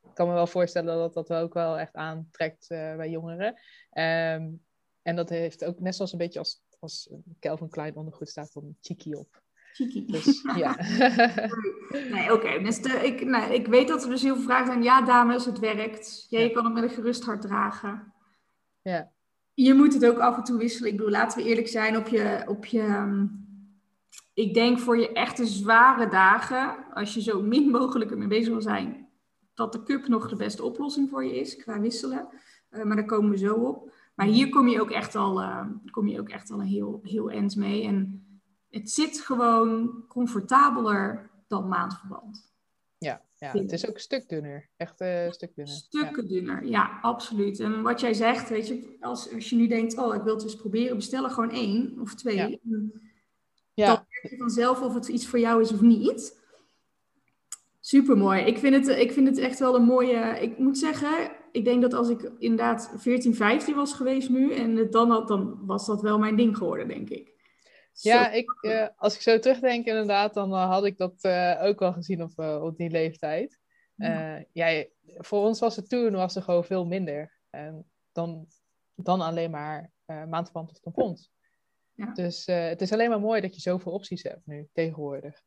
[0.03, 3.49] ik kan me wel voorstellen dat dat ook wel echt aantrekt uh, bij jongeren.
[3.93, 4.65] Um,
[5.03, 8.77] en dat heeft ook net zoals een beetje als, als Calvin Klein ondergoed staat van
[8.81, 9.43] cheeky op.
[9.73, 10.07] Cheeky.
[10.07, 10.77] Dus ja.
[12.15, 12.63] nee, oké.
[12.63, 14.83] Dus ik, nou, ik weet dat er dus heel veel vragen zijn.
[14.83, 16.27] Ja, dames, het werkt.
[16.29, 18.13] Ja, je kan het met een gerust hart dragen.
[18.83, 19.13] Ja.
[19.55, 20.91] Je moet het ook af en toe wisselen.
[20.91, 22.45] Ik bedoel, laten we eerlijk zijn op je...
[22.47, 23.27] Op je ehm,
[24.37, 28.63] ik denk voor je echte zware dagen, als je zo min mogelijk ermee bezig wil
[28.63, 29.09] zijn,
[29.55, 32.29] dat de cup nog de beste oplossing voor je is qua wisselen.
[32.71, 33.93] Uh, maar daar komen we zo op.
[34.15, 37.01] Maar hier kom je ook echt al, uh, kom je ook echt al een heel,
[37.03, 37.85] heel eind mee.
[37.85, 38.27] En
[38.71, 42.53] het zit gewoon comfortabeler dan maandverband.
[42.99, 44.69] Ja, ja het is ook een stuk dunner.
[44.77, 45.75] Echt uh, een stuk dunner.
[45.75, 46.29] Stukken ja.
[46.29, 47.61] dunner, ja, absoluut.
[47.61, 50.43] En wat jij zegt, weet je, als, als je nu denkt, oh, ik wil het
[50.43, 52.37] eens proberen, bestel er gewoon één of twee.
[52.37, 52.59] Ja.
[54.31, 56.45] Je vanzelf of het iets voor jou is of niet.
[57.81, 58.41] Super mooi.
[58.43, 60.41] Ik vind, het, ik vind het echt wel een mooie.
[60.41, 64.77] Ik moet zeggen, ik denk dat als ik inderdaad 14, 15 was geweest nu en
[64.77, 67.35] het dan had, dan was dat wel mijn ding geworden, denk ik.
[67.93, 71.79] Ja, ik, uh, als ik zo terugdenk inderdaad, dan uh, had ik dat uh, ook
[71.79, 73.61] wel gezien op, op die leeftijd.
[73.95, 74.45] Ja.
[74.53, 74.85] ja.
[75.05, 77.33] voor ons was het toen was er gewoon veel minder.
[77.51, 78.47] En dan,
[78.95, 81.31] dan alleen maar maandverband of tampons.
[81.97, 82.13] Ja.
[82.13, 85.43] Dus het is alleen maar mooi dat je zoveel opties hebt nu tegenwoordig.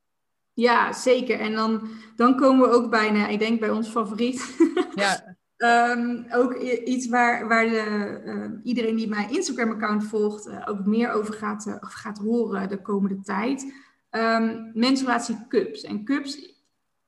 [0.59, 1.39] Ja, zeker.
[1.39, 4.57] En dan, dan komen we ook bijna, ik denk bij ons favoriet.
[4.95, 5.37] Ja.
[5.57, 6.53] um, ook
[6.85, 11.65] iets waar, waar de, uh, iedereen die mijn Instagram-account volgt uh, ook meer over gaat,
[11.65, 13.73] uh, gaat horen de komende tijd.
[14.11, 15.83] Um, menstruatiecups.
[15.83, 16.55] En cups,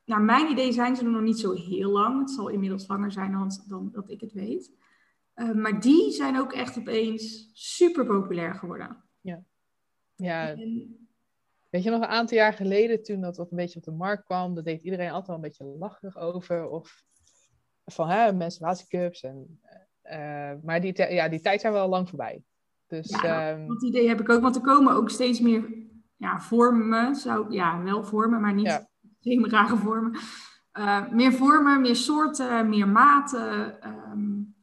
[0.05, 2.19] naar mijn idee zijn ze nog niet zo heel lang.
[2.19, 4.71] Het zal inmiddels langer zijn dan, dan dat ik het weet.
[5.53, 9.03] maar die zijn ook echt opeens super populair geworden.
[10.21, 10.49] Ja.
[10.49, 11.01] En,
[11.71, 14.25] Weet je nog, een aantal jaar geleden, toen dat wat een beetje op de markt
[14.25, 16.69] kwam, dat deed iedereen altijd wel een beetje lachig over.
[16.69, 17.03] Of
[17.85, 19.23] van hè, menstruatiecups.
[19.23, 19.59] En,
[20.03, 22.43] uh, maar die, ja, die tijd zijn wel lang voorbij.
[22.87, 26.39] Dus, ja, um, dat idee heb ik ook, want er komen ook steeds meer ja,
[26.39, 27.15] vormen.
[27.15, 28.85] Zou, ja, wel vormen, maar niet
[29.19, 29.47] ja.
[29.47, 30.19] rare vormen.
[30.73, 33.87] Uh, meer vormen, meer soorten, meer maten.
[33.87, 34.55] Um,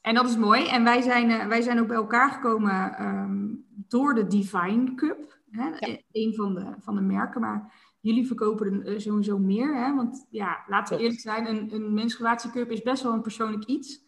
[0.00, 0.68] en dat is mooi.
[0.68, 5.38] En wij zijn, uh, wij zijn ook bij elkaar gekomen um, door de Divine Cup.
[5.50, 5.68] Hè?
[5.68, 5.98] Ja.
[6.12, 7.40] Een van de, van de merken.
[7.40, 9.76] Maar jullie verkopen er sowieso meer.
[9.76, 9.94] Hè?
[9.94, 14.04] Want ja, laten we eerlijk zijn, een, een menstruatiecup is best wel een persoonlijk iets.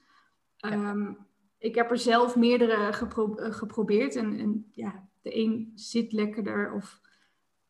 [0.57, 0.91] Ja.
[0.91, 1.19] Um,
[1.59, 4.17] ik heb er zelf meerdere gepro geprobeerd.
[4.17, 7.01] En, en, ja, de een zit lekkerder of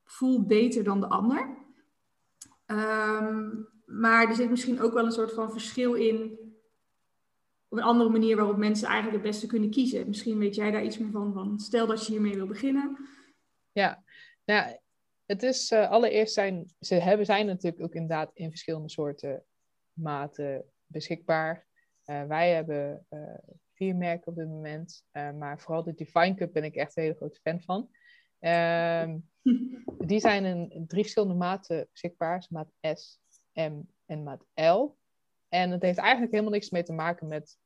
[0.05, 1.57] voelt beter dan de ander.
[2.67, 6.39] Um, maar er zit misschien ook wel een soort van verschil in.
[7.73, 10.09] Op een andere manier waarop mensen eigenlijk het beste kunnen kiezen.
[10.09, 11.33] Misschien weet jij daar iets meer van.
[11.33, 12.99] van stel dat je hiermee wil beginnen.
[13.71, 14.05] Ja,
[14.45, 14.77] nou,
[15.25, 19.45] het is uh, allereerst zijn ze hebben, zijn natuurlijk ook inderdaad in verschillende soorten
[19.93, 21.67] maten beschikbaar.
[22.07, 23.39] Uh, wij hebben uh,
[23.75, 27.17] vier merken op dit moment, maar vooral de Divine Cup ben ik echt een hele
[27.17, 27.91] grote fan van.
[28.39, 29.19] Ehm,
[30.11, 33.19] die zijn in drie verschillende maten beschikbaar, maat S,
[33.53, 35.01] M en maat L.
[35.49, 37.61] En het heeft eigenlijk helemaal niks mee te maken met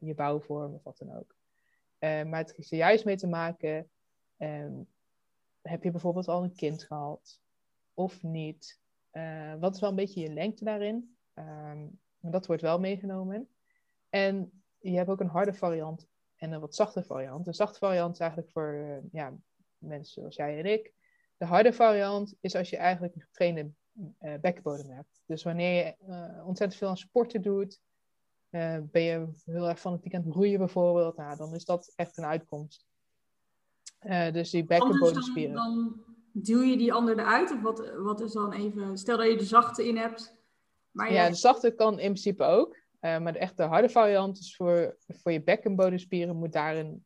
[0.00, 1.36] je bouwvorm of wat dan ook.
[1.98, 3.90] maar het heeft er juist mee te maken
[4.42, 4.88] um,
[5.62, 7.40] heb je bijvoorbeeld al een kind gehad
[7.94, 8.80] of niet?
[9.12, 11.16] Uh, wat is wel een beetje je lengte daarin?
[11.34, 13.48] Um, dat wordt wel meegenomen.
[14.08, 17.44] En je hebt ook een harde variant en een wat zachte variant.
[17.44, 19.34] De zachte variant is eigenlijk voor ja,
[19.78, 20.92] mensen zoals jij en ik.
[21.36, 25.22] De harde variant is als je eigenlijk een getrainde uh, bekkenbodem hebt.
[25.26, 25.94] Dus wanneer je
[26.44, 27.80] ontzettend veel aan sporten doet,
[28.90, 32.24] ben je heel erg fanatiek aan het roeien bijvoorbeeld, nou, dan is dat echt een
[32.24, 32.86] uitkomst.
[34.02, 35.54] Uh, dus die bekkenbodemspieren.
[35.54, 37.52] Dan, dan duw je die ander eruit?
[37.52, 38.98] Of wat, wat is dan even...
[38.98, 40.36] Stel dat je de zachte in hebt.
[40.90, 42.76] Maar ja, de zachte kan in principe ook.
[43.00, 47.04] Uh, maar de echte harde variant is voor, voor je bekkenbodemspieren moet daarin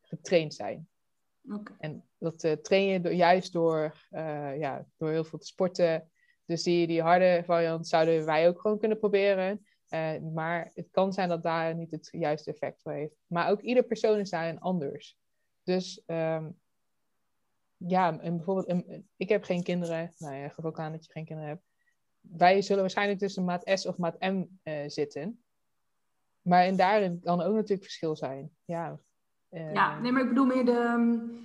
[0.00, 0.88] getraind zijn.
[1.50, 1.76] Okay.
[1.78, 3.94] En dat uh, train je door, juist door,
[4.58, 6.10] ja, door heel veel te sporten.
[6.44, 9.66] Dus die, die harde variant zouden wij ook gewoon kunnen proberen.
[10.32, 13.14] Maar het kan zijn dat daar niet het juiste effect voor heeft.
[13.26, 15.18] Maar ook ieder persoon is daarin anders.
[15.62, 16.58] Dus um,
[17.76, 18.84] ja, en bijvoorbeeld,
[19.16, 20.12] ik heb geen kinderen.
[20.18, 21.64] Nou ja, geef ook aan dat je geen kinderen hebt.
[22.20, 25.42] Wij zullen waarschijnlijk tussen maat S of maat M uh, zitten.
[26.42, 28.50] Maar en daarin kan ook natuurlijk verschil zijn.
[28.64, 28.98] Ja,
[29.50, 31.38] uh, ja nee, maar ik bedoel meer de...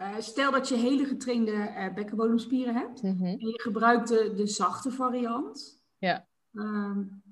[0.00, 3.02] Uh, stel dat je hele getrainde uh, bekkenbodemspieren hebt.
[3.02, 3.26] Mm -hmm.
[3.26, 5.80] En je gebruikt de, de zachte variant.
[5.98, 6.26] Ja.
[6.52, 7.22] Um,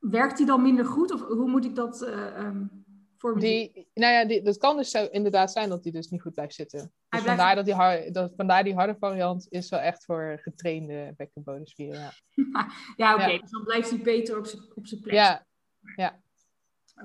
[0.00, 1.12] werkt die dan minder goed?
[1.12, 2.02] Of hoe moet ik dat...
[2.02, 2.84] Um,
[3.20, 3.74] voor muziek.
[3.74, 6.34] Die, nou ja, die, dat kan dus zo inderdaad zijn dat die dus niet goed
[6.34, 6.78] blijft zitten.
[6.78, 11.14] Dus blijft- vandaar, dat die dat, vandaar die harde variant is wel echt voor getrainde
[11.16, 12.00] bekkenbodemspieren.
[12.00, 12.12] Ja,
[12.96, 13.24] Ja, oké.
[13.24, 13.38] Ja.
[13.38, 15.14] Dus dan blijft hij beter op zijn op zijn plek.
[15.14, 16.20] ja,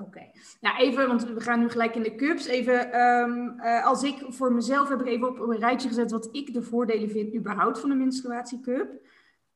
[0.01, 0.31] Oké.
[0.62, 2.45] Nou, even, want we gaan nu gelijk in de cups.
[2.45, 6.29] Even, ehm, eh, als ik voor mezelf heb ik even op een rijtje gezet wat
[6.31, 8.89] ik de voordelen vind überhaupt van een menstruatiecup.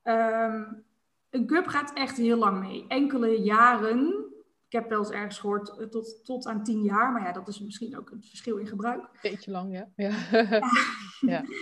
[0.01, 0.63] Ehm,
[1.29, 2.85] een cup gaat echt heel lang mee.
[2.87, 4.27] Enkele jaren.
[4.67, 7.11] Ik heb wel eens ergens gehoord eh, tot, tot aan tien jaar.
[7.11, 9.09] Maar ja, dat is misschien ook het verschil in gebruik.
[9.21, 10.13] beetje lang, ja.
[11.19, 11.43] ja.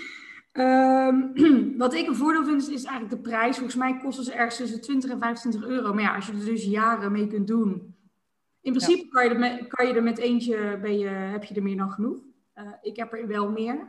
[0.58, 1.18] Ehm,
[1.78, 3.56] wat ik een voordeel vind, is, is eigenlijk de prijs.
[3.56, 5.94] Volgens mij kosten ze ergens tussen 20 en 25 euro.
[5.94, 7.96] Maar ja, als je er dus jaren mee kunt doen.
[8.62, 11.56] In principe kan, je er met, kan je er met eentje, ben je, heb je
[11.56, 12.20] er meer dan genoeg.
[12.54, 13.88] Eh, ik heb er wel meer.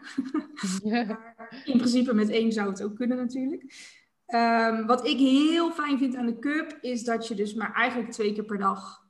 [0.82, 3.64] Maar in principe met één zou het ook kunnen natuurlijk.
[4.28, 8.10] Ehm, wat ik heel fijn vind aan de cup, is dat je dus maar eigenlijk
[8.10, 9.04] twee keer per dag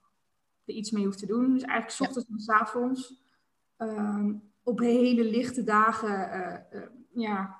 [0.64, 1.52] er iets mee hoeft te doen.
[1.52, 3.14] Dus eigenlijk 's ochtends en 's avonds.
[3.76, 7.57] Ehm, op hele lichte dagen eh, eh, ja,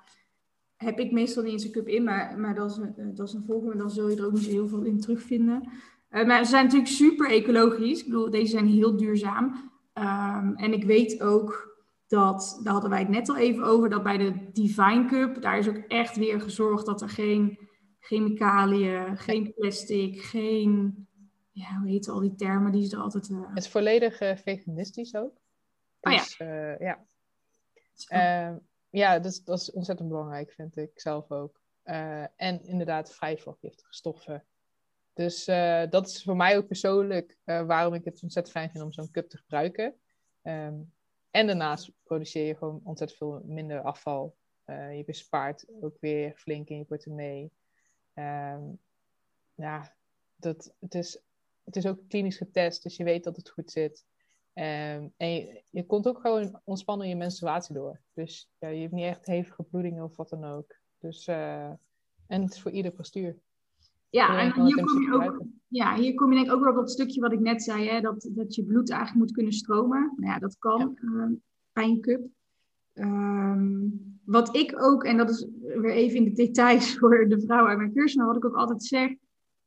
[0.75, 3.33] heb ik meestal niet eens een cup in, maar, maar dat, is een, dat is
[3.33, 3.77] een volgende.
[3.77, 5.69] Dan zul je er ook niet zo heel veel in terugvinden.
[6.09, 7.99] Maar ze zijn natuurlijk super ecologisch.
[7.99, 9.71] Ik bedoel, deze zijn heel duurzaam.
[9.93, 11.68] Ehm, en ik weet ook
[12.09, 15.57] dat, daar hadden wij het net al even over, dat bij de Divine Cup, daar
[15.57, 17.59] is ook echt weer gezorgd dat er geen
[17.99, 21.07] chemicaliën, geen plastic, geen,
[21.51, 23.29] ja, hoe heet al die termen die ze er altijd...
[23.29, 25.41] eh, Het is volledig eh, veganistisch ook.
[26.01, 26.17] Oh ja.
[26.17, 27.05] Dus, eh, ja.
[28.07, 28.57] Ehm,
[28.89, 31.61] ja, dat is, dat is ontzettend belangrijk, vind ik zelf ook.
[32.35, 34.45] En inderdaad vrij van giftige stoffen.
[35.13, 35.45] Dus
[35.89, 39.29] dat is voor mij ook persoonlijk waarom ik het ontzettend fijn vind om zo'n cup
[39.29, 39.95] te gebruiken.
[40.41, 40.75] Ehm,
[41.31, 44.37] en daarnaast produceer je gewoon ontzettend veel minder afval.
[44.63, 47.51] Eh, je bespaart ook weer flink in je portemonnee.
[48.13, 48.61] Ehm,
[49.53, 49.95] ja,
[50.35, 51.21] dat, het, is,
[51.63, 54.05] het is ook klinisch getest, dus je weet dat het goed zit.
[54.53, 58.01] Ehm, en je, je komt ook gewoon ontspannen je menstruatie door.
[58.13, 60.75] Dus ja, je hebt niet echt hevige bloedingen of wat dan ook.
[60.97, 61.69] Dus, eh,
[62.27, 63.39] en het is voor ieder postuur.
[64.09, 65.58] Ja, en hier in kom, je ook, gebruiken.
[65.69, 67.87] Ja, hier kom je denk ik ook weer op dat stukje wat ik net zei,
[67.87, 70.13] hè, dat, dat je bloed eigenlijk moet kunnen stromen.
[70.15, 71.27] Nou ja, dat kan eh,
[71.73, 72.27] bij een cup.
[72.93, 73.87] Ehm,
[74.23, 77.77] wat ik ook, en dat is weer even in de details voor de vrouwen uit
[77.77, 79.11] mijn cursus, maar wat ik ook altijd zeg,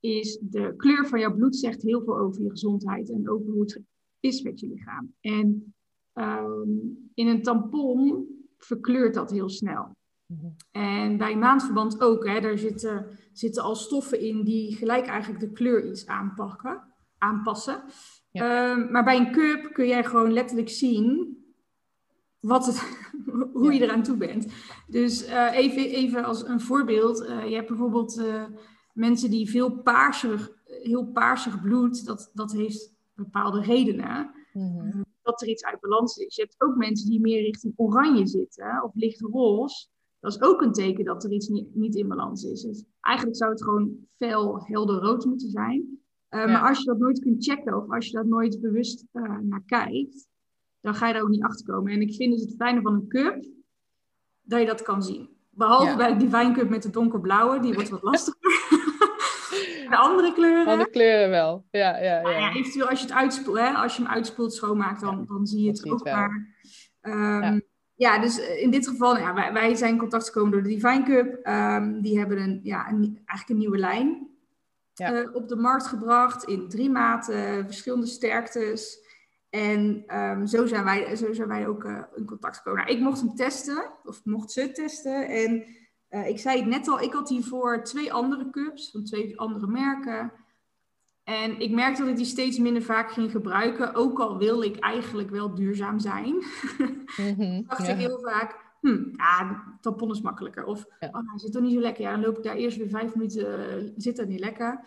[0.00, 3.60] is de kleur van jouw bloed zegt heel veel over je gezondheid en over hoe
[3.60, 3.82] het
[4.20, 5.14] is met je lichaam.
[5.20, 5.74] En
[6.12, 6.70] ehm,
[7.14, 8.26] in een tampon
[8.58, 9.96] verkleurt dat heel snel.
[10.70, 15.52] En bij maandverband ook, hè, daar zitten, zitten al stoffen in die gelijk eigenlijk de
[15.52, 16.82] kleur iets aanpakken,
[17.18, 17.82] aanpassen.
[18.32, 21.36] Ehm, maar bij een cup kun jij gewoon letterlijk zien
[22.40, 22.80] wat het,
[23.52, 24.46] hoe je eraan toe bent.
[24.86, 28.44] Dus eh, even, even als een voorbeeld, eh, je hebt bijvoorbeeld eh,
[28.94, 35.02] mensen die veel paarsig, heel paarsig bloed, dat, dat heeft bepaalde redenen Mhm.
[35.22, 36.36] dat er iets uit balans is.
[36.36, 39.86] Je hebt ook mensen die meer richting oranje zitten of licht roze.
[40.22, 42.62] Dat is ook een teken dat er iets niet, niet in balans is.
[42.62, 45.80] Dus eigenlijk zou het gewoon fel helder rood moeten zijn.
[46.30, 46.46] Uh, Ja.
[46.46, 49.62] Maar als je dat nooit kunt checken of als je dat nooit bewust uh, naar
[49.66, 50.26] kijkt,
[50.80, 51.92] dan ga je daar ook niet achter komen.
[51.92, 53.44] En ik vind dus het fijne van een cup
[54.42, 55.28] dat je dat kan zien.
[55.50, 55.96] Behalve Ja.
[55.96, 58.40] bij de Divine Cup met de donkerblauwe, die wordt wat lastiger.
[59.90, 60.66] de andere kleuren.
[60.66, 61.66] Alle kleuren wel.
[61.70, 62.54] Ja, ja, ja, ja.
[62.54, 65.68] eventueel als je het uitspoelt, hè, als je hem uitspoelt, schoonmaakt, dan, dan zie je
[65.68, 66.04] het ook.
[66.04, 66.56] Maar,
[67.00, 67.60] ehm,
[67.94, 68.18] Ja.
[68.18, 71.02] dus eh, in dit geval, ja, wij, wij zijn in contact gekomen door de Divine
[71.02, 71.38] Cup.
[71.42, 74.28] Ehm, die hebben een, ja, een, eigenlijk een nieuwe lijn
[74.94, 75.12] Ja.
[75.14, 79.00] eh, op de markt gebracht in drie maten, verschillende sterktes.
[79.50, 82.84] En ehm, zo, zijn wij, zo zijn wij ook eh, in contact gekomen.
[82.84, 85.28] Nou, ik mocht hem testen, of mocht ze testen.
[85.28, 85.64] En
[86.26, 90.32] ik zei het net al, ik had hiervoor twee andere cups van twee andere merken.
[91.24, 93.94] En ik merkte dat ik die steeds minder vaak ging gebruiken.
[93.94, 96.34] Ook al wil ik eigenlijk wel duurzaam zijn.
[97.16, 97.92] Mhm, dacht ja.
[97.92, 100.64] ik heel vaak, hm, ja, tampon is makkelijker.
[100.64, 101.08] Of, Ja.
[101.08, 102.02] oh, hij zit toch niet zo lekker.
[102.02, 104.80] Ja, dan loop ik daar eerst weer vijf minuten, eh, zit dat niet lekker.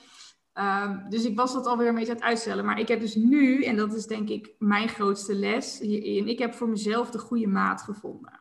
[0.54, 2.66] Ehm, dus ik was dat alweer een beetje aan het uitstellen.
[2.66, 6.40] Maar ik heb dus nu, en dat is denk ik mijn grootste les hierin, ik
[6.40, 8.40] heb voor mezelf de goede maat gevonden.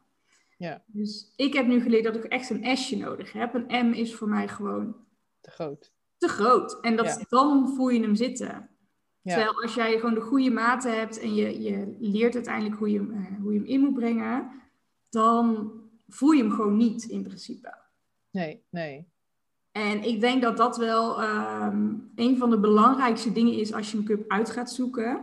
[0.59, 0.83] Ja.
[0.87, 3.55] Dus ik heb nu geleerd dat ik echt een S'je nodig heb.
[3.55, 4.97] Een M is voor mij gewoon
[5.41, 5.94] Te groot.
[6.27, 6.81] Te groot.
[6.81, 7.25] En dat, Ja.
[7.29, 8.69] dan voel je hem zitten.
[9.21, 9.35] Ja.
[9.35, 12.99] Terwijl als jij gewoon de goede maten hebt en je, je leert uiteindelijk hoe je,
[12.99, 14.51] hem, eh, hoe je hem in moet brengen,
[15.11, 15.73] dan
[16.09, 17.75] voel je hem gewoon niet in principe.
[18.31, 19.13] Nee, nee.
[19.73, 23.99] En ik denk dat dat wel ehm, een van de belangrijkste dingen is als je
[23.99, 25.23] een cup uit gaat zoeken.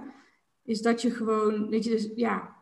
[0.63, 2.55] Is dat je gewoon, weet je, dus ja,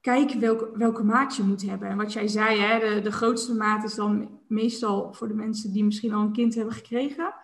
[0.00, 1.88] kijk welke, welke maat je moet hebben.
[1.88, 5.72] En wat jij zei, hè, de, de grootste maat is dan meestal voor de mensen
[5.72, 7.34] die misschien al een kind hebben gekregen.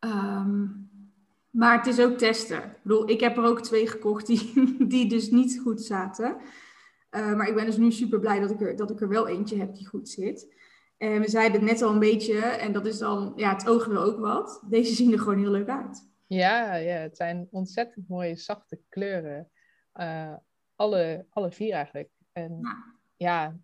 [0.00, 0.66] Ehm,
[1.50, 2.62] Maar het is ook testen.
[2.62, 4.52] Ik bedoel, ik heb er ook twee gekocht die,
[4.92, 6.36] die dus niet goed zaten.
[7.10, 9.28] Uh, maar ik ben dus nu super blij dat ik, er, dat ik er wel
[9.28, 10.54] eentje heb die goed zit.
[10.96, 13.86] En we zeiden het net al een beetje, en dat is dan, ja, het oog
[13.86, 14.62] wil ook wat.
[14.68, 16.08] Deze zien er gewoon heel leuk uit.
[16.26, 19.50] Ja, ja het zijn ontzettend mooie, zachte kleuren.
[19.94, 20.34] Uh,
[20.76, 22.08] alle, alle vier eigenlijk.
[22.32, 22.60] En
[23.16, 23.56] ja,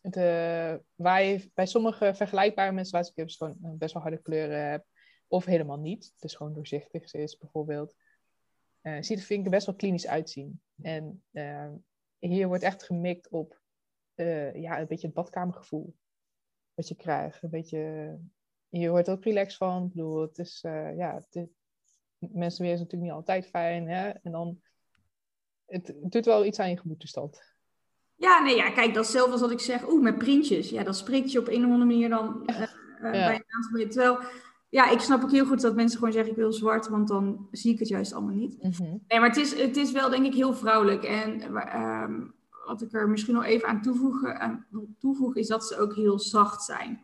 [0.00, 4.86] de, waar je bij sommige vergelijkbare menstruatiecups gewoon best wel harde kleuren hebt.
[5.34, 6.14] Of helemaal niet.
[6.18, 7.94] Dus gewoon doorzichtig is bijvoorbeeld.
[8.82, 10.60] Uh, ziet er vind ik best wel klinisch uitzien.
[10.82, 11.70] En uh,
[12.18, 13.60] hier wordt echt gemikt op
[14.14, 15.94] uh, ja, een beetje het badkamergevoel.
[16.74, 17.42] Wat je krijgt.
[17.42, 18.16] Een beetje,
[18.68, 19.84] je wordt ook relaxed van.
[19.84, 20.60] Ik bedoel, het is,
[20.96, 21.48] ja, het,
[22.18, 23.88] mensen weer is natuurlijk niet altijd fijn.
[23.88, 24.08] Hè?
[24.08, 24.60] En dan,
[25.66, 27.42] het, het doet wel iets aan je gemoedtoestand.
[28.14, 30.70] Ja, nee, ja, kijk, dat is zelf als wat ik zeg, oeh, met printjes.
[30.70, 33.10] Ja, dat spreekt je op een of andere manier dan uh, ja.
[33.10, 34.18] bij een aantal Terwijl,
[34.74, 37.48] ja, ik snap ook heel goed dat mensen gewoon zeggen, ik wil zwart, want dan
[37.50, 38.62] zie ik het juist allemaal niet.
[38.62, 39.02] Mm -hmm.
[39.08, 41.04] Nee, maar het is, het is wel, denk ik, heel vrouwelijk.
[41.04, 41.56] En
[42.02, 42.34] um,
[42.66, 44.66] wat ik er misschien nog even aan toevoegen, aan
[44.98, 47.00] toevoegen is dat ze ook heel zacht zijn.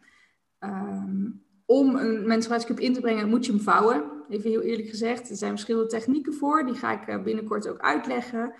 [0.61, 4.05] Um, om een menstruatiecup in te brengen, moet je hem vouwen.
[4.29, 5.31] Even heel eerlijk gezegd.
[5.31, 6.65] Er zijn verschillende technieken voor.
[6.65, 8.55] Die ga ik binnenkort ook uitleggen.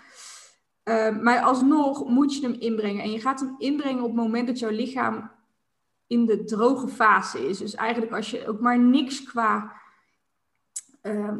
[0.83, 3.03] Uh, maar alsnog moet je hem inbrengen.
[3.03, 5.31] En je gaat hem inbrengen op het moment dat jouw lichaam
[6.11, 7.57] in de droge fase is.
[7.57, 9.71] Dus eigenlijk als je ook maar niks qua
[11.03, 11.37] uh,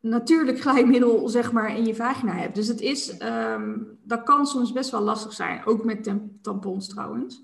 [0.00, 2.54] natuurlijk glijmiddel zeg maar, in je vagina hebt.
[2.54, 5.64] Dus het is, um, dat kan soms best wel lastig zijn.
[5.64, 7.42] Ook met tampons trouwens.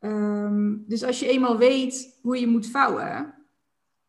[0.00, 3.34] Um, dus als je eenmaal weet hoe je moet vouwen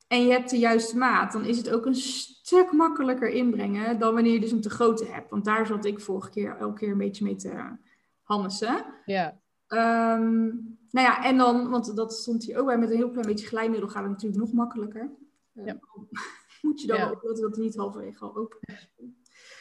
[0.07, 4.13] en je hebt de juiste maat, dan is het ook een stuk makkelijker inbrengen dan
[4.13, 5.29] wanneer je dus een te grote hebt.
[5.29, 7.77] Want daar zat ik vorige keer elke keer een beetje mee te
[8.21, 8.85] hammessen.
[9.05, 9.39] Ja.
[9.67, 13.27] Um, nou ja, en dan, want dat stond hier ook bij, met een heel klein
[13.27, 15.11] beetje glijmiddel gaat het natuurlijk nog makkelijker.
[15.53, 15.79] Uh, ja.
[16.61, 17.11] moet je dan ja.
[17.11, 18.89] opletten dat het niet halverwege al open is.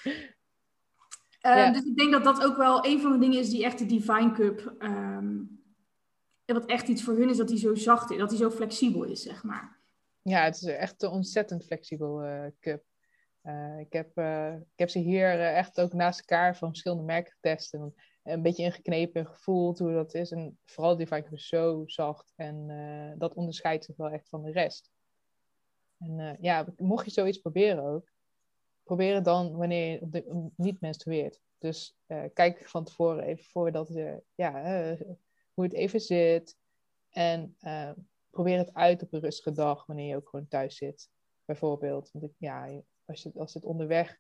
[1.47, 1.73] Uh, ja.
[1.73, 3.87] Dus ik denk dat dat ook wel een van de dingen is die echt de
[3.87, 5.63] Divine Cup, um,
[6.45, 9.05] wat echt iets voor hun is, dat die zo zacht is, dat die zo flexibel
[9.05, 9.79] is, zeg maar.
[10.23, 12.85] Ja, het is echt een ontzettend flexibel uh, cup.
[13.43, 14.19] Uh, ik, heb,
[14.73, 17.75] ik heb ze hier echt ook naast elkaar van verschillende merken getest.
[17.75, 20.31] En een beetje ingeknepen gevoeld hoe dat is.
[20.31, 22.33] En vooral die Viking is zo zacht.
[22.37, 22.67] En
[23.19, 24.91] dat onderscheidt zich wel echt van de rest.
[25.99, 28.13] En ja, mocht je zoiets proberen ook,
[28.83, 31.41] probeer het dan wanneer je de, niet menstrueert.
[31.59, 31.97] Dus
[32.33, 34.97] kijk van tevoren even voordat je, ja,
[35.55, 36.57] hoe het even zit.
[37.11, 37.57] En
[38.31, 41.11] probeer het uit op een rustige dag, wanneer je ook gewoon thuis zit,
[41.45, 42.11] bijvoorbeeld.
[42.13, 44.19] Want ik, ja, als, je, als het onderweg,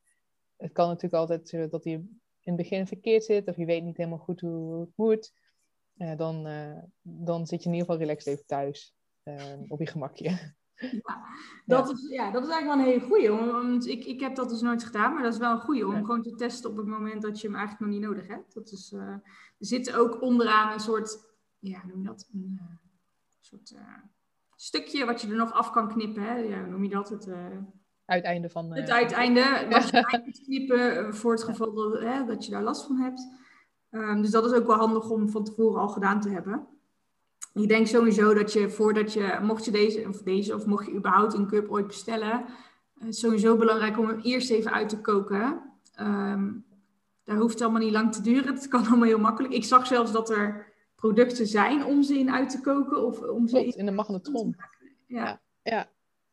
[0.56, 2.04] het kan natuurlijk altijd dat hij
[2.50, 5.32] in het begin verkeerd zit, of je weet niet helemaal goed hoe, het moet.
[5.96, 8.94] Uh, dan, uh, dan zit je in ieder geval relaxed even thuis,
[9.68, 10.24] op je gemakje.
[10.24, 10.54] Ja
[11.66, 11.92] dat, ja.
[11.92, 13.30] Is, ja, dat is eigenlijk wel een hele goeie.
[13.30, 15.94] Want ik, ik heb dat dus nooit gedaan, maar dat is wel een goeie om
[15.94, 15.98] ja.
[15.98, 18.54] gewoon te testen op het moment dat je hem eigenlijk nog niet nodig hebt.
[18.54, 19.22] Dat is, er
[19.58, 21.18] zit ook onderaan een soort,
[21.58, 22.28] ja, noem je dat?
[22.32, 22.60] Een,
[23.40, 23.98] soort uh,
[24.56, 26.22] stukje wat je er nog af kan knippen.
[26.22, 26.36] Hè?
[26.36, 27.08] Ja, noem je dat?
[27.08, 27.56] Het uh,
[28.10, 28.72] uiteinde van...
[28.72, 32.96] het uiteinde, wat je knippen voor het geval dat, hè, dat je daar last van
[32.96, 33.28] hebt.
[33.90, 36.66] Um, dus dat is ook wel handig om van tevoren al gedaan te hebben.
[37.54, 40.94] Ik denk sowieso dat je voordat je, mocht je deze of deze, of mocht je
[40.94, 42.44] überhaupt een cup ooit bestellen,
[42.98, 45.62] het is sowieso belangrijk om hem eerst even uit te koken.
[46.00, 46.64] Um,
[47.24, 48.54] daar hoeft het allemaal niet lang te duren.
[48.54, 49.54] Het kan allemaal heel makkelijk.
[49.54, 53.48] Ik zag zelfs dat er producten zijn om ze in uit te koken of om
[53.48, 54.56] ze in, in de magnetron.
[55.06, 55.24] Ja.
[55.26, 55.40] ja.
[55.62, 55.88] Ja,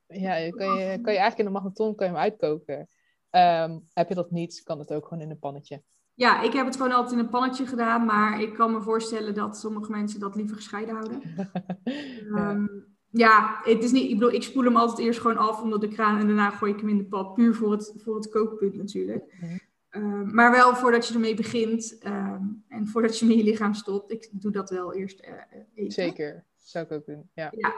[0.07, 2.87] ja kan, je, kan je eigenlijk in de magnetron kan je hem uitkoken.
[3.31, 5.83] Um, heb je dat niet, kan het ook gewoon in een pannetje.
[6.13, 9.33] Ja, ik heb het gewoon altijd in een pannetje gedaan, maar ik kan me voorstellen
[9.33, 11.21] dat sommige mensen dat liever gescheiden houden.
[12.35, 12.51] ja.
[12.51, 15.79] Um, ja, het is niet, ik bedoel, ik spoel hem altijd eerst gewoon af onder
[15.79, 18.29] de kraan en daarna gooi ik hem in de pan, puur voor het, voor het
[18.29, 19.33] kookpunt natuurlijk.
[19.39, 19.59] Mm
[19.97, 23.73] Um, maar wel voordat je ermee begint um, en voordat je hem in je lichaam
[23.73, 24.11] stopt.
[24.11, 25.91] Ik doe dat wel eerst uh, even.
[25.91, 27.29] Zeker, zou ik ook doen.
[27.33, 27.51] Ja.
[27.55, 27.73] ja.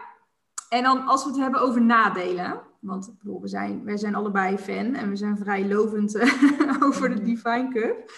[0.70, 2.62] En dan als we het hebben over nadelen.
[2.80, 6.84] Want ik bedoel, we zijn, wij zijn allebei fan en we zijn vrij lovend uh,
[6.88, 7.24] over de mhm.
[7.24, 8.12] Divine Cup.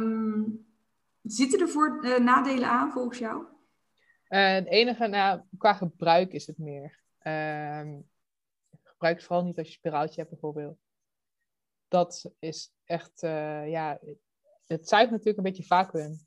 [0.00, 0.66] Um,
[1.22, 3.44] zitten er voor uh, nadelen aan volgens jou?
[4.28, 7.02] het enige, nou, qua gebruik is het meer.
[8.82, 10.78] gebruik het vooral niet als je spiraaltje hebt bijvoorbeeld
[11.94, 14.00] dat is echt, uh, ja,
[14.66, 16.18] het zuigt natuurlijk een beetje vacuüm.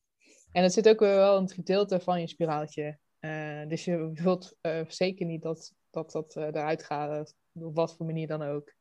[0.51, 2.99] En het zit ook wel in het gedeelte van je spiraaltje.
[3.19, 8.05] Uh, dus je wilt uh, zeker niet dat dat, dat eruit gaat, op wat voor
[8.05, 8.73] manier dan ook.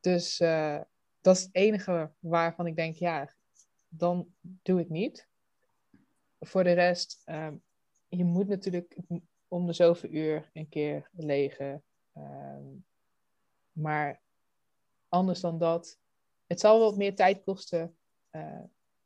[0.00, 0.36] Dus
[1.20, 3.34] dat is het enige waarvan ik denk, ja,
[3.88, 5.28] dan doe het niet.
[6.40, 7.54] Voor de rest, ehm,
[8.08, 8.96] je moet natuurlijk
[9.48, 11.82] om de zoveel uur een keer legen.
[12.12, 12.64] Ehm,
[13.72, 14.20] maar
[15.08, 15.98] anders dan dat.
[16.46, 17.96] Het zal wat meer tijd kosten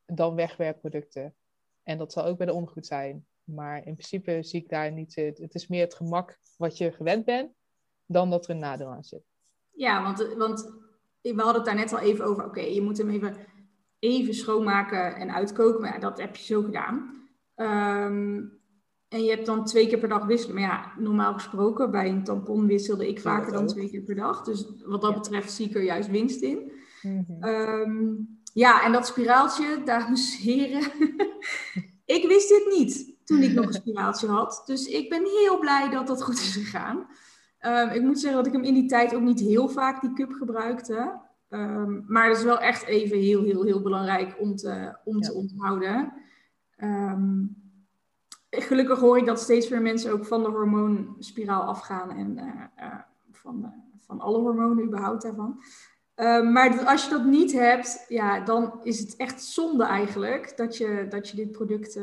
[0.06, 1.34] dan wegwerkproducten.
[1.82, 3.26] En dat zal ook bij de ondergoed zijn.
[3.46, 5.38] Maar in principe zie ik daar niet het.
[5.38, 7.52] Het is meer het gemak wat je gewend bent,
[8.06, 9.22] dan dat er een nadeel aan zit.
[9.70, 10.72] Ja, want, want
[11.20, 12.44] we hadden het daar net al even over.
[12.44, 13.36] Oké, je moet hem even,
[13.98, 15.80] even schoonmaken en uitkoken.
[15.80, 17.28] Maar ja, dat heb je zo gedaan.
[17.54, 18.42] Ehm,
[19.08, 20.54] en je hebt dan twee keer per dag wisselen.
[20.54, 24.42] Maar ja, normaal gesproken, bij een tampon wisselde ik vaker dan twee keer per dag.
[24.44, 26.72] Dus wat dat betreft zie ik er juist winst in.
[27.02, 27.42] Mhm.
[27.42, 28.14] Ehm,
[28.52, 30.82] ja, en dat spiraaltje, dames en heren.
[32.16, 34.62] ik wist dit niet toen ik nog een spiraaltje had.
[34.66, 37.06] Dus ik ben heel blij dat dat goed is gegaan.
[37.58, 40.12] Ehm, ik moet zeggen dat ik hem in die tijd ook niet heel vaak die
[40.12, 41.20] cup gebruikte.
[41.50, 45.32] Um, maar het is wel echt even heel, heel, heel belangrijk om te, om te
[45.32, 46.12] onthouden.
[46.76, 47.44] Ehm,
[48.50, 52.98] gelukkig hoor ik dat steeds meer mensen ook van de hormoonspiraal afgaan en uh, uh,
[53.30, 55.62] van, van alle hormonen überhaupt daarvan.
[56.52, 61.06] maar als je dat niet hebt, ja, dan is het echt zonde eigenlijk dat je,
[61.08, 61.98] dat je dit product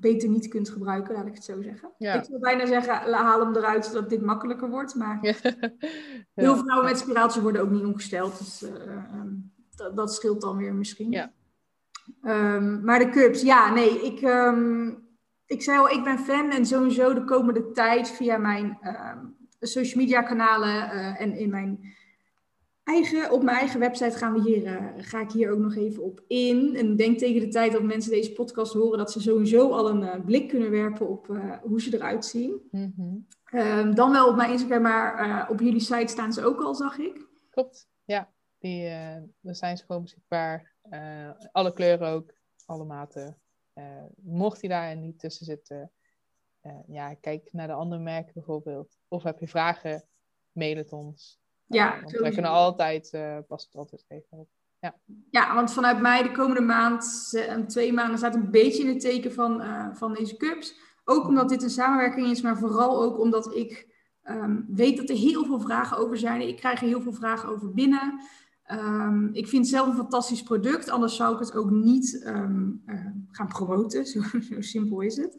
[0.00, 1.92] beter niet kunt gebruiken, laat ik het zo zeggen.
[1.98, 4.94] Ik zou bijna zeggen, haal hem eruit zodat dit makkelijker wordt.
[4.94, 5.18] Maar
[6.34, 8.38] heel veel vrouwen met spiraaltjes worden ook niet ongesteld.
[8.38, 8.70] Dus uh,
[9.14, 11.10] um, dat, dat, scheelt dan weer misschien.
[11.10, 11.32] Ja.
[12.22, 15.08] Um, maar de cups, ja, nee, ik, um,
[15.46, 18.78] ik zei al, ik ben fan en sowieso de komende tijd via mijn
[19.60, 21.94] social media kanalen uh, en in mijn
[22.90, 26.02] eigen, op mijn eigen website gaan we hier, uh, ga ik hier ook nog even
[26.02, 26.76] op in.
[26.76, 30.02] En denk tegen de tijd dat mensen deze podcast horen, dat ze sowieso al een
[30.02, 32.68] uh, blik kunnen werpen op uh, hoe ze eruit zien.
[32.70, 33.26] Mm -hmm.
[33.60, 36.98] um, dan wel op mijn Instagram, maar op jullie site staan ze ook al, zag
[36.98, 37.26] ik.
[37.50, 38.32] Klopt, ja.
[38.58, 38.88] Die,
[39.40, 40.74] daar zijn ze gewoon beschikbaar.
[41.52, 42.32] alle kleuren ook,
[42.66, 43.40] alle maten.
[44.22, 45.92] mocht die daar niet tussen zitten,
[46.86, 48.98] ja, kijk naar de andere merken bijvoorbeeld.
[49.08, 50.04] Of heb je vragen,
[50.52, 51.39] mail het ons.
[51.74, 54.48] Ja, want wij kunnen altijd, uh, past het altijd even op.
[54.80, 54.94] Ja.
[55.30, 59.00] ja, want vanuit mij de komende maand en twee maanden staat een beetje in het
[59.00, 60.74] teken van, uh, van deze cups.
[61.04, 63.88] Ook omdat dit een samenwerking is, maar vooral ook omdat ik
[64.24, 66.48] um, weet dat er heel veel vragen over zijn.
[66.48, 68.20] Ik krijg er heel veel vragen over binnen.
[68.72, 72.82] Um, ik vind het zelf een fantastisch product, anders zou ik het ook niet um,
[72.86, 74.06] uh, gaan promoten.
[74.12, 75.36] Zo, zo, simpel is het.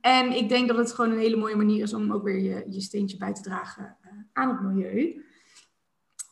[0.00, 2.64] En ik denk dat het gewoon een hele mooie manier is om ook weer je,
[2.68, 3.96] je steentje bij te dragen
[4.32, 5.22] aan het milieu.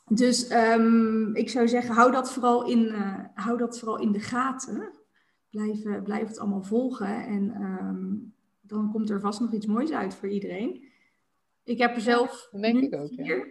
[0.08, 4.20] Dus um, ik zou zeggen, hou dat vooral in, uh, hou dat vooral in de
[4.20, 4.92] gaten.
[5.50, 9.92] Blijf, uh, blijf het allemaal volgen en um, dan komt er vast nog iets moois
[9.92, 10.84] uit voor iedereen.
[11.64, 12.48] Ik heb er zelf.
[12.52, 13.12] Ja, denk ik ook.
[13.12, 13.44] Ja.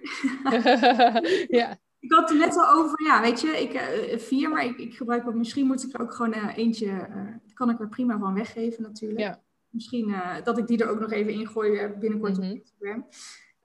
[1.59, 1.79] ja.
[2.05, 4.95] Ik had het net al over, ja, weet je, ik, uh, vier, maar ik, ik
[4.95, 7.07] gebruik ook, misschien moet ik er ook gewoon eentje,
[7.53, 9.19] kan ik er prima van weggeven natuurlijk.
[9.19, 9.41] Ja.
[9.69, 12.51] Misschien dat ik die er ook nog even in gooi binnenkort mm -hmm.
[12.51, 13.07] op Instagram.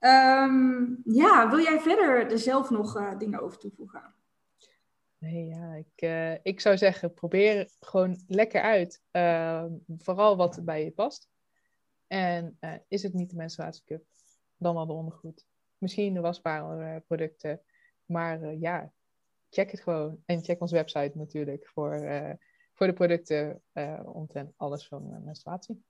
[0.01, 4.15] Um, ja, wil jij verder er zelf nog uh, dingen over toevoegen?
[5.21, 9.03] Nee, ja, ik, uh, ik zou zeggen, probeer gewoon lekker uit.
[9.13, 9.65] Uh,
[9.99, 11.29] vooral wat bij je past.
[12.07, 14.05] En eh, is het niet de menstruatiecup,
[14.57, 15.47] dan wel de ondergoed.
[15.79, 17.61] Misschien de wasbare producten.
[18.11, 18.93] Maar ja,
[19.51, 20.19] check het gewoon.
[20.25, 22.01] En check onze website natuurlijk voor,
[22.75, 23.63] voor de producten
[24.05, 25.85] omtrent alles van menstruatie.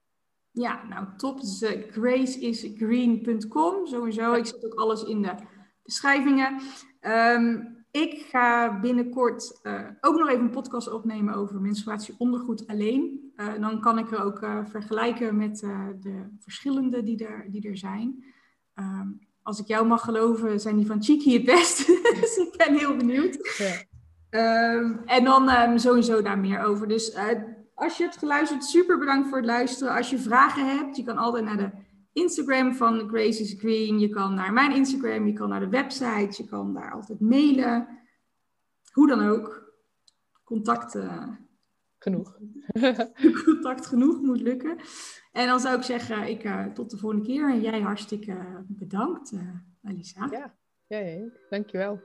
[0.51, 1.41] Ja, nou top.
[1.41, 3.87] Dus graceisgreen.com.
[3.87, 4.33] Sowieso.
[4.33, 5.35] Ik zet ook alles in de
[5.83, 6.61] beschrijvingen.
[7.01, 13.33] Um, ik ga binnenkort uh, ook nog even een podcast opnemen over menstruatieondergoed alleen.
[13.37, 15.59] Uh, dan kan ik er ook vergelijken met
[16.01, 18.25] de verschillende die er, die er zijn.
[18.75, 21.87] Um, als ik jou mag geloven, zijn die van Cheeky het best.
[22.21, 23.39] dus ik ben heel benieuwd.
[23.59, 24.75] Ja.
[24.75, 26.89] Um, en dan sowieso daar meer over.
[26.89, 27.17] Dus
[27.75, 29.95] als je hebt geluisterd, super bedankt voor het luisteren.
[29.95, 31.71] Als je vragen hebt, je kan altijd naar de
[32.13, 33.99] Instagram van Grace is Green.
[33.99, 37.89] Je kan naar mijn Instagram, je kan naar de website, je kan daar altijd mailen.
[38.93, 39.73] Hoe dan ook.
[40.45, 40.99] Contact.
[42.03, 42.39] Genoeg.
[43.45, 44.77] contact genoeg moet lukken.
[45.33, 47.51] En dan zou ik zeggen, ik, uh, tot de volgende keer.
[47.51, 49.41] En jij hartstikke bedankt, uh,
[49.83, 50.29] Alisa.
[50.31, 50.55] Ja,
[50.87, 52.01] jij, ja, dankjewel.